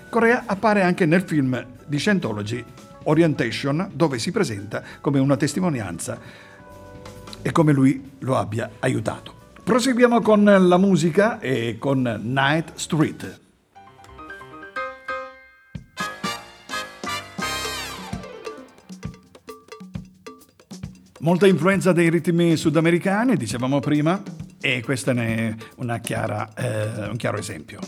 Corea 0.09 0.45
appare 0.47 0.83
anche 0.83 1.05
nel 1.05 1.23
film 1.23 1.65
di 1.85 1.99
Scientology 1.99 2.65
Orientation, 3.05 3.91
dove 3.93 4.21
si 4.21 4.31
presenta 4.31 4.83
come 5.01 5.19
una 5.19 5.37
testimonianza 5.37 6.19
e 7.43 7.51
come 7.51 7.73
lui 7.73 8.13
lo 8.21 8.37
abbia 8.37 8.71
aiutato. 8.79 9.35
Proseguiamo 9.65 10.21
con 10.21 10.45
la 10.45 10.79
musica 10.79 11.41
e 11.41 11.77
con 11.79 12.21
Night 12.23 12.73
Street. 12.77 13.42
Molta 21.23 21.47
influenza 21.47 21.93
dei 21.93 22.11
ritmi 22.11 22.57
sudamericani, 22.57 23.37
dicevamo 23.37 23.79
prima, 23.79 24.21
e 24.61 24.83
questo 24.83 25.13
è 25.13 25.55
chiara, 26.01 26.53
eh, 26.53 27.11
un 27.11 27.17
chiaro 27.17 27.39
esempio. 27.39 27.79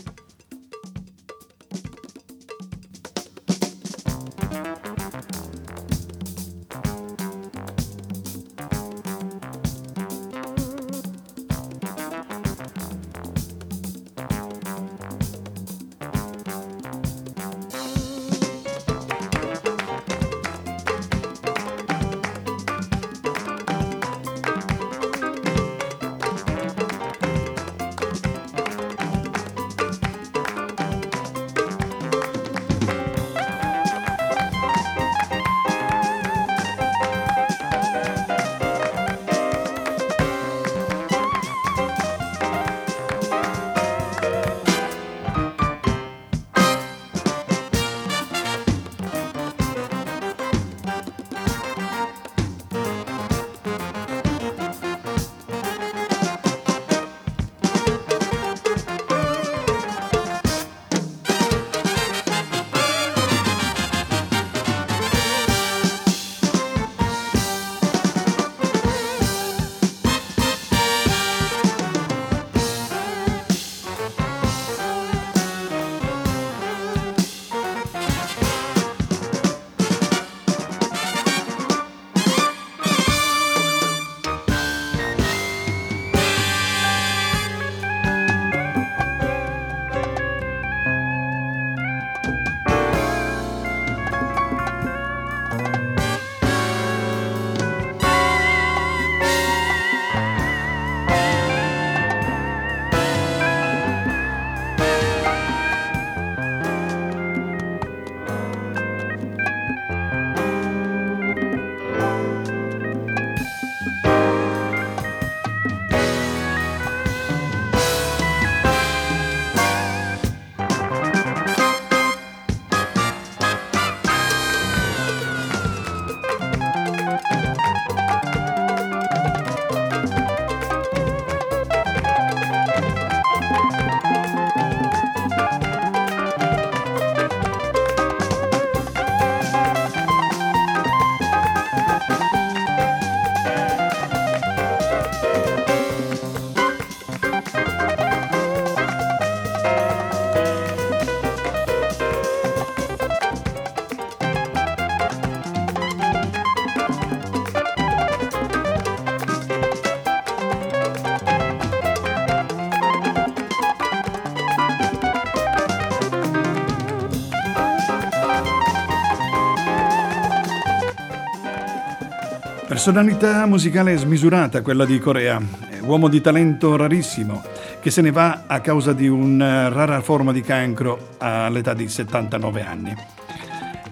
Personalità 172.85 173.47
musicale 173.47 173.97
smisurata 173.97 174.61
quella 174.61 174.85
di 174.85 174.99
Corea, 174.99 175.41
uomo 175.85 176.07
di 176.07 176.21
talento 176.21 176.75
rarissimo 176.75 177.41
che 177.81 177.89
se 177.89 178.01
ne 178.01 178.11
va 178.11 178.43
a 178.45 178.61
causa 178.61 178.93
di 178.93 179.07
una 179.07 179.69
rara 179.69 180.01
forma 180.01 180.31
di 180.31 180.41
cancro 180.41 181.15
all'età 181.17 181.73
di 181.73 181.89
79 181.89 182.61
anni. 182.63 182.95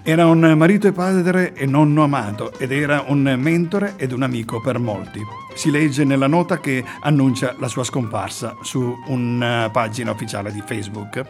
Era 0.04 0.26
un 0.26 0.38
marito 0.56 0.86
e 0.86 0.92
padre 0.92 1.54
e 1.54 1.66
nonno 1.66 2.04
amato 2.04 2.56
ed 2.56 2.70
era 2.70 3.02
un 3.08 3.34
mentore 3.36 3.94
ed 3.96 4.12
un 4.12 4.22
amico 4.22 4.60
per 4.60 4.78
molti. 4.78 5.18
Si 5.56 5.72
legge 5.72 6.04
nella 6.04 6.28
nota 6.28 6.60
che 6.60 6.84
annuncia 7.00 7.56
la 7.58 7.66
sua 7.66 7.82
scomparsa 7.82 8.54
su 8.62 8.94
una 9.08 9.70
pagina 9.72 10.12
ufficiale 10.12 10.52
di 10.52 10.62
Facebook. 10.64 11.24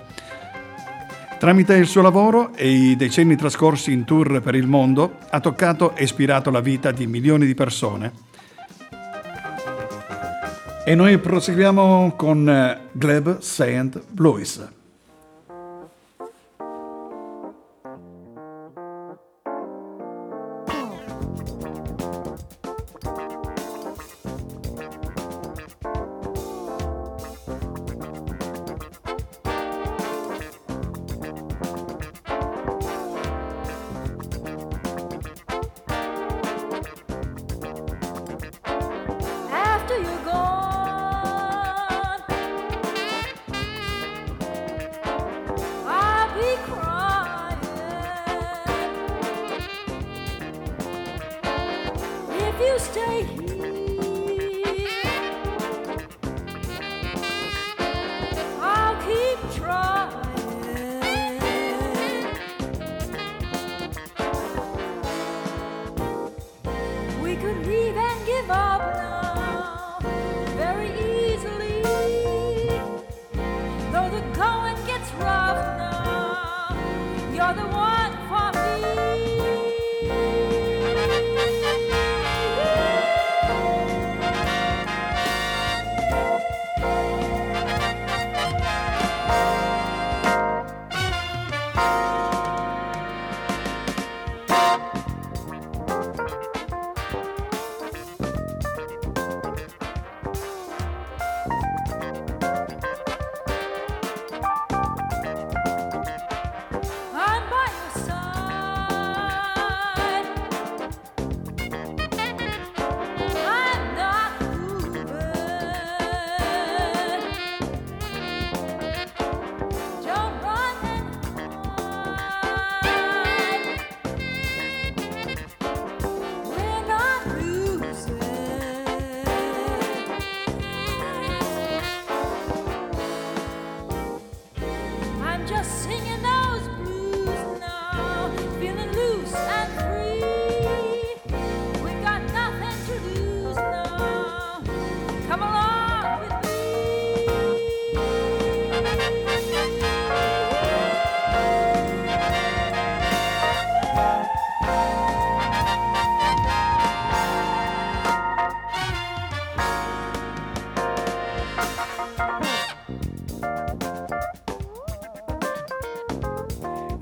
Tramite 1.39 1.75
il 1.75 1.87
suo 1.87 2.01
lavoro 2.01 2.55
e 2.55 2.71
i 2.71 2.97
decenni 2.97 3.37
trascorsi 3.37 3.93
in 3.93 4.05
tour 4.05 4.41
per 4.41 4.55
il 4.55 4.67
mondo, 4.67 5.19
ha 5.29 5.41
toccato 5.41 5.95
e 5.95 6.05
ispirato 6.05 6.51
la 6.51 6.61
vita 6.61 6.91
di 6.91 7.07
milioni 7.07 7.45
di 7.45 7.55
persone. 7.55 8.13
E 10.87 10.95
noi 10.95 11.19
proseguiamo 11.19 12.15
con 12.17 12.49
eh, 12.49 12.79
Gleb 12.93 13.39
St. 13.39 14.03
Louis. 14.17 14.84
you 52.65 52.79
stay 52.79 53.23
here. 53.25 53.44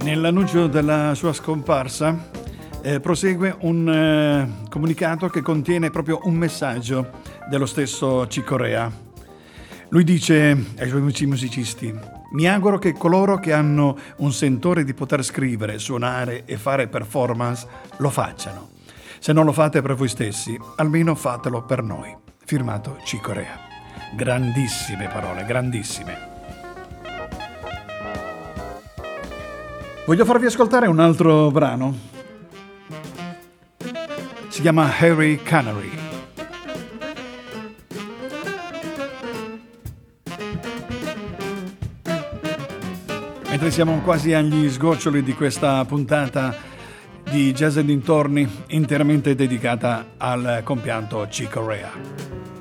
Nell'annuncio 0.03 0.67
della 0.67 1.15
sua 1.15 1.33
scomparsa 1.33 2.31
eh, 2.83 3.01
prosegue 3.01 3.57
un 3.61 3.89
eh, 3.89 4.69
comunicato 4.69 5.29
che 5.29 5.41
contiene 5.41 5.91
proprio 5.91 6.21
un 6.25 6.35
messaggio 6.35 7.11
dello 7.49 7.67
stesso 7.67 8.27
Cicorea. 8.27 8.91
Lui 9.89 10.05
dice 10.05 10.51
ai 10.79 10.89
suoi 10.89 11.01
amici 11.01 11.27
musicisti, 11.27 11.95
mi 12.33 12.49
auguro 12.49 12.79
che 12.79 12.93
coloro 12.93 13.39
che 13.39 13.53
hanno 13.53 13.97
un 14.17 14.33
sentore 14.33 14.85
di 14.85 14.95
poter 14.95 15.23
scrivere, 15.23 15.79
suonare 15.79 16.45
e 16.47 16.57
fare 16.57 16.89
performance 16.89 17.67
lo 17.99 18.11
facciano. 18.11 18.71
Se 19.19 19.33
non 19.33 19.45
lo 19.45 19.53
fate 19.53 19.83
per 19.83 19.95
voi 19.95 20.09
stessi, 20.09 20.59
almeno 20.77 21.15
fatelo 21.15 21.63
per 21.63 21.83
noi. 21.83 22.17
Firmato 22.45 22.99
Cicorea. 23.05 23.72
Grandissime 24.15 25.09
parole, 25.09 25.43
grandissime. 25.45 26.31
Voglio 30.05 30.25
farvi 30.27 30.47
ascoltare 30.47 30.87
un 30.87 31.01
altro 31.01 31.51
brano. 31.51 31.97
Si 34.49 34.61
chiama 34.61 34.85
Harry 34.99 35.43
Canary. 35.43 35.91
Mentre 43.49 43.71
siamo 43.71 44.01
quasi 44.01 44.35
agli 44.35 44.69
sgoccioli 44.69 45.23
di 45.23 45.33
questa 45.33 45.83
puntata 45.87 46.55
di 47.31 47.53
Jazz 47.53 47.79
e 47.79 47.85
dintorni 47.85 48.65
interamente 48.69 49.35
dedicata 49.35 50.13
al 50.19 50.61
compianto 50.65 51.27
Chico 51.31 51.67
Rea. 51.67 52.52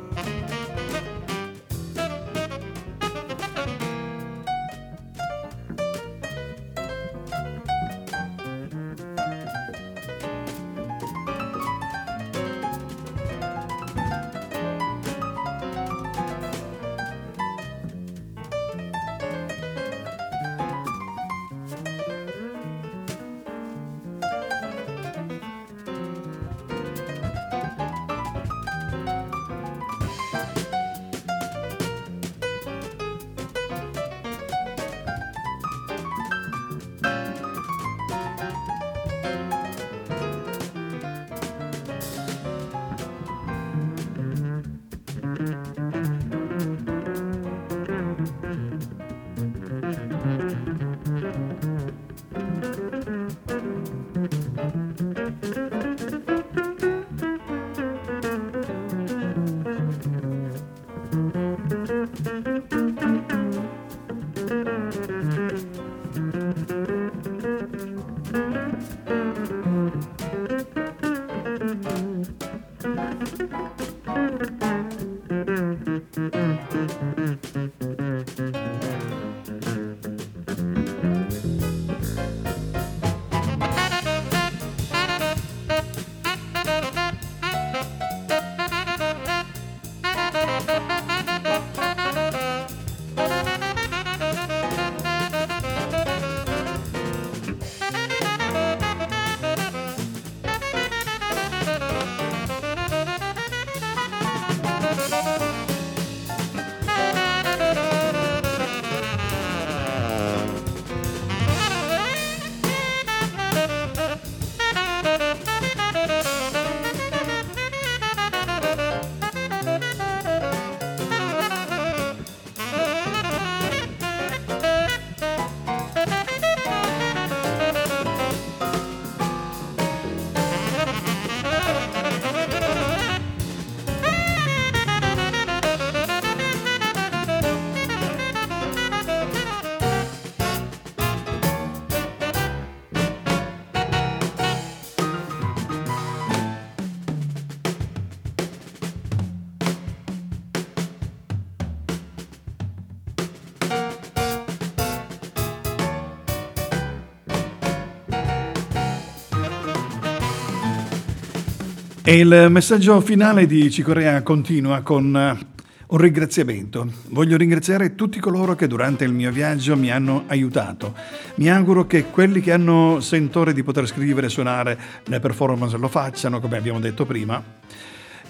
E 162.11 162.17
il 162.17 162.47
messaggio 162.49 162.99
finale 162.99 163.45
di 163.45 163.71
Cicorea 163.71 164.21
continua 164.21 164.81
con 164.81 165.15
eh, 165.15 165.63
un 165.87 165.97
ringraziamento. 165.97 166.85
Voglio 167.07 167.37
ringraziare 167.37 167.95
tutti 167.95 168.19
coloro 168.19 168.53
che 168.53 168.67
durante 168.67 169.05
il 169.05 169.13
mio 169.13 169.31
viaggio 169.31 169.77
mi 169.77 169.89
hanno 169.89 170.25
aiutato. 170.27 170.93
Mi 171.35 171.49
auguro 171.49 171.87
che 171.87 172.07
quelli 172.07 172.41
che 172.41 172.51
hanno 172.51 172.99
sentore 172.99 173.53
di 173.53 173.63
poter 173.63 173.87
scrivere 173.87 174.27
e 174.27 174.29
suonare 174.29 174.77
le 175.05 175.21
performance 175.21 175.77
lo 175.77 175.87
facciano, 175.87 176.41
come 176.41 176.57
abbiamo 176.57 176.81
detto 176.81 177.05
prima. 177.05 177.41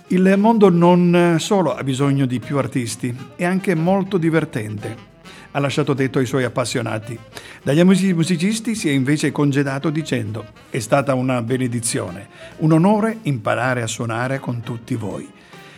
Il 0.10 0.32
mondo 0.38 0.70
non 0.70 1.38
solo 1.40 1.74
ha 1.74 1.84
bisogno 1.84 2.28
di 2.28 2.38
più 2.40 2.60
artisti, 2.60 3.18
è 3.36 3.46
anche 3.46 3.74
molto 3.74 4.20
divertente 4.20 5.10
ha 5.52 5.60
lasciato 5.60 5.94
detto 5.94 6.20
ai 6.20 6.26
suoi 6.26 6.44
appassionati. 6.44 7.18
Dagli 7.64 7.80
amici 7.80 8.14
musicisti 8.14 8.76
si 8.76 8.90
è 8.90 8.92
invece 8.92 9.32
congedato 9.32 9.90
dicendo 9.90 10.46
è 10.70 10.80
stata 10.80 11.14
una 11.14 11.42
benedizione, 11.42 12.28
un 12.58 12.72
onore 12.72 13.20
imparare 13.24 13.82
a 13.82 13.88
suonare 13.88 14.40
con 14.40 14.62
tutti 14.62 14.96
voi. 14.96 15.30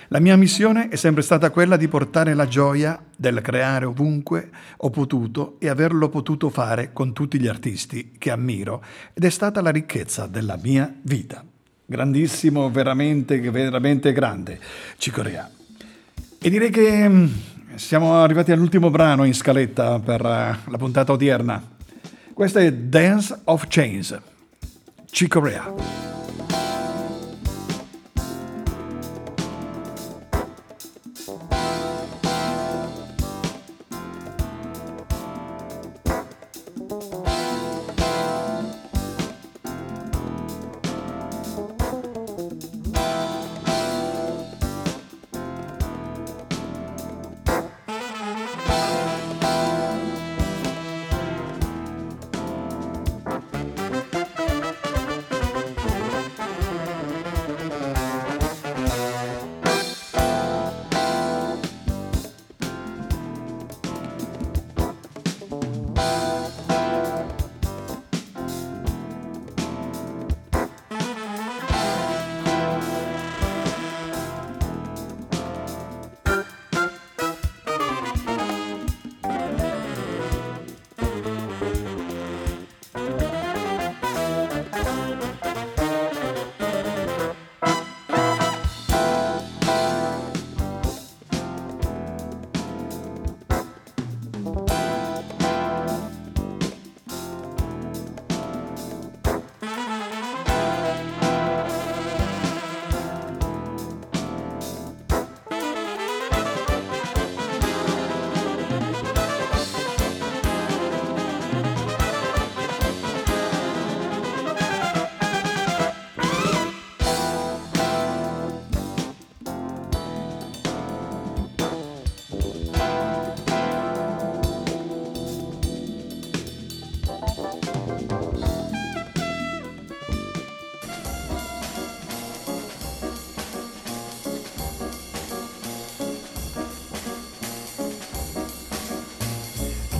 La 0.09 0.19
mia 0.19 0.37
missione 0.37 0.89
è 0.89 0.95
sempre 0.95 1.23
stata 1.23 1.49
quella 1.49 1.75
di 1.75 1.87
portare 1.87 2.35
la 2.35 2.47
gioia 2.47 3.03
del 3.15 3.41
creare 3.41 3.85
ovunque 3.85 4.49
ho 4.77 4.91
potuto 4.91 5.55
e 5.57 5.69
averlo 5.69 6.07
potuto 6.07 6.51
fare 6.51 6.93
con 6.93 7.13
tutti 7.13 7.39
gli 7.39 7.47
artisti 7.47 8.11
che 8.19 8.29
ammiro 8.29 8.83
ed 9.13 9.23
è 9.23 9.29
stata 9.29 9.59
la 9.61 9.71
ricchezza 9.71 10.27
della 10.27 10.59
mia 10.61 10.93
vita. 11.01 11.43
Grandissimo, 11.85 12.69
veramente, 12.69 13.39
veramente 13.49 14.13
grande, 14.13 14.59
Cicorea. 14.97 15.49
E 16.37 16.49
direi 16.49 16.69
che 16.69 17.09
mm, 17.09 17.27
siamo 17.75 18.21
arrivati 18.21 18.51
all'ultimo 18.51 18.89
brano 18.89 19.23
in 19.23 19.33
scaletta 19.33 19.99
per 19.99 20.21
uh, 20.21 20.71
la 20.71 20.77
puntata 20.77 21.11
odierna. 21.11 21.61
Questa 22.33 22.59
è 22.59 22.71
Dance 22.71 23.41
of 23.45 23.65
Chains, 23.67 24.19
Chico 25.09 25.39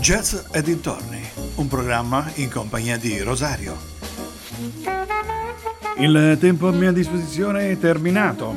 Jazz 0.03 0.35
e 0.51 0.61
dintorni, 0.61 1.21
un 1.55 1.69
programma 1.69 2.29
in 2.35 2.51
compagnia 2.51 2.97
di 2.97 3.21
Rosario. 3.21 3.77
Il 5.97 6.37
tempo 6.41 6.67
a 6.67 6.71
mia 6.73 6.91
disposizione 6.91 7.71
è 7.71 7.79
terminato. 7.79 8.53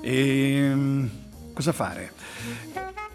E 0.00 0.72
mm, 0.74 1.06
cosa 1.54 1.70
fare? 1.70 2.10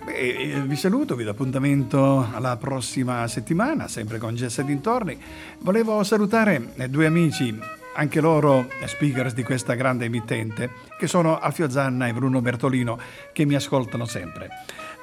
Beh, 0.06 0.64
vi 0.66 0.76
saluto, 0.78 1.18
vi 1.18 1.26
do 1.26 1.32
appuntamento 1.32 2.26
alla 2.32 2.56
prossima 2.56 3.28
settimana, 3.28 3.90
sempre 3.90 4.18
con 4.18 4.34
Jazz 4.34 4.60
e 4.60 4.64
dintorni. 4.64 5.20
Volevo 5.60 6.02
salutare 6.06 6.70
due 6.88 7.06
amici, 7.06 7.54
anche 7.96 8.22
loro 8.22 8.70
speakers 8.86 9.34
di 9.34 9.44
questa 9.44 9.74
grande 9.74 10.06
emittente, 10.06 10.70
che 10.98 11.08
sono 11.08 11.38
Alfio 11.38 11.70
Zanna 11.70 12.08
e 12.08 12.14
Bruno 12.14 12.40
Bertolino, 12.40 12.98
che 13.34 13.44
mi 13.44 13.56
ascoltano 13.56 14.06
sempre. 14.06 14.52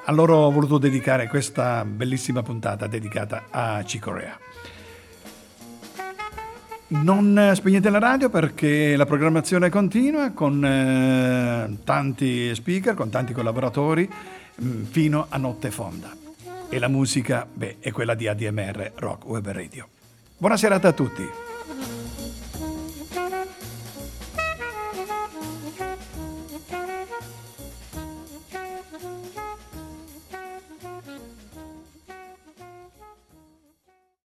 A 0.06 0.12
loro 0.12 0.36
ho 0.36 0.50
voluto 0.50 0.76
dedicare 0.76 1.28
questa 1.28 1.82
bellissima 1.86 2.42
puntata 2.42 2.86
dedicata 2.86 3.44
a 3.48 3.82
Cicorea. 3.84 4.38
Non 6.88 7.52
spegnete 7.54 7.88
la 7.88 7.98
radio 7.98 8.28
perché 8.28 8.96
la 8.96 9.06
programmazione 9.06 9.70
continua 9.70 10.30
con 10.32 10.62
eh, 10.62 11.78
tanti 11.84 12.54
speaker, 12.54 12.94
con 12.94 13.08
tanti 13.08 13.32
collaboratori 13.32 14.06
mm, 14.62 14.82
fino 14.84 15.24
a 15.30 15.38
notte 15.38 15.70
fonda. 15.70 16.14
E 16.68 16.78
la 16.78 16.88
musica, 16.88 17.46
beh, 17.50 17.76
è 17.80 17.90
quella 17.90 18.14
di 18.14 18.28
ADMR 18.28 18.92
Rock 18.96 19.26
Web 19.26 19.50
Radio. 19.52 19.88
Buona 20.36 20.58
serata 20.58 20.88
a 20.88 20.92
tutti. 20.92 21.53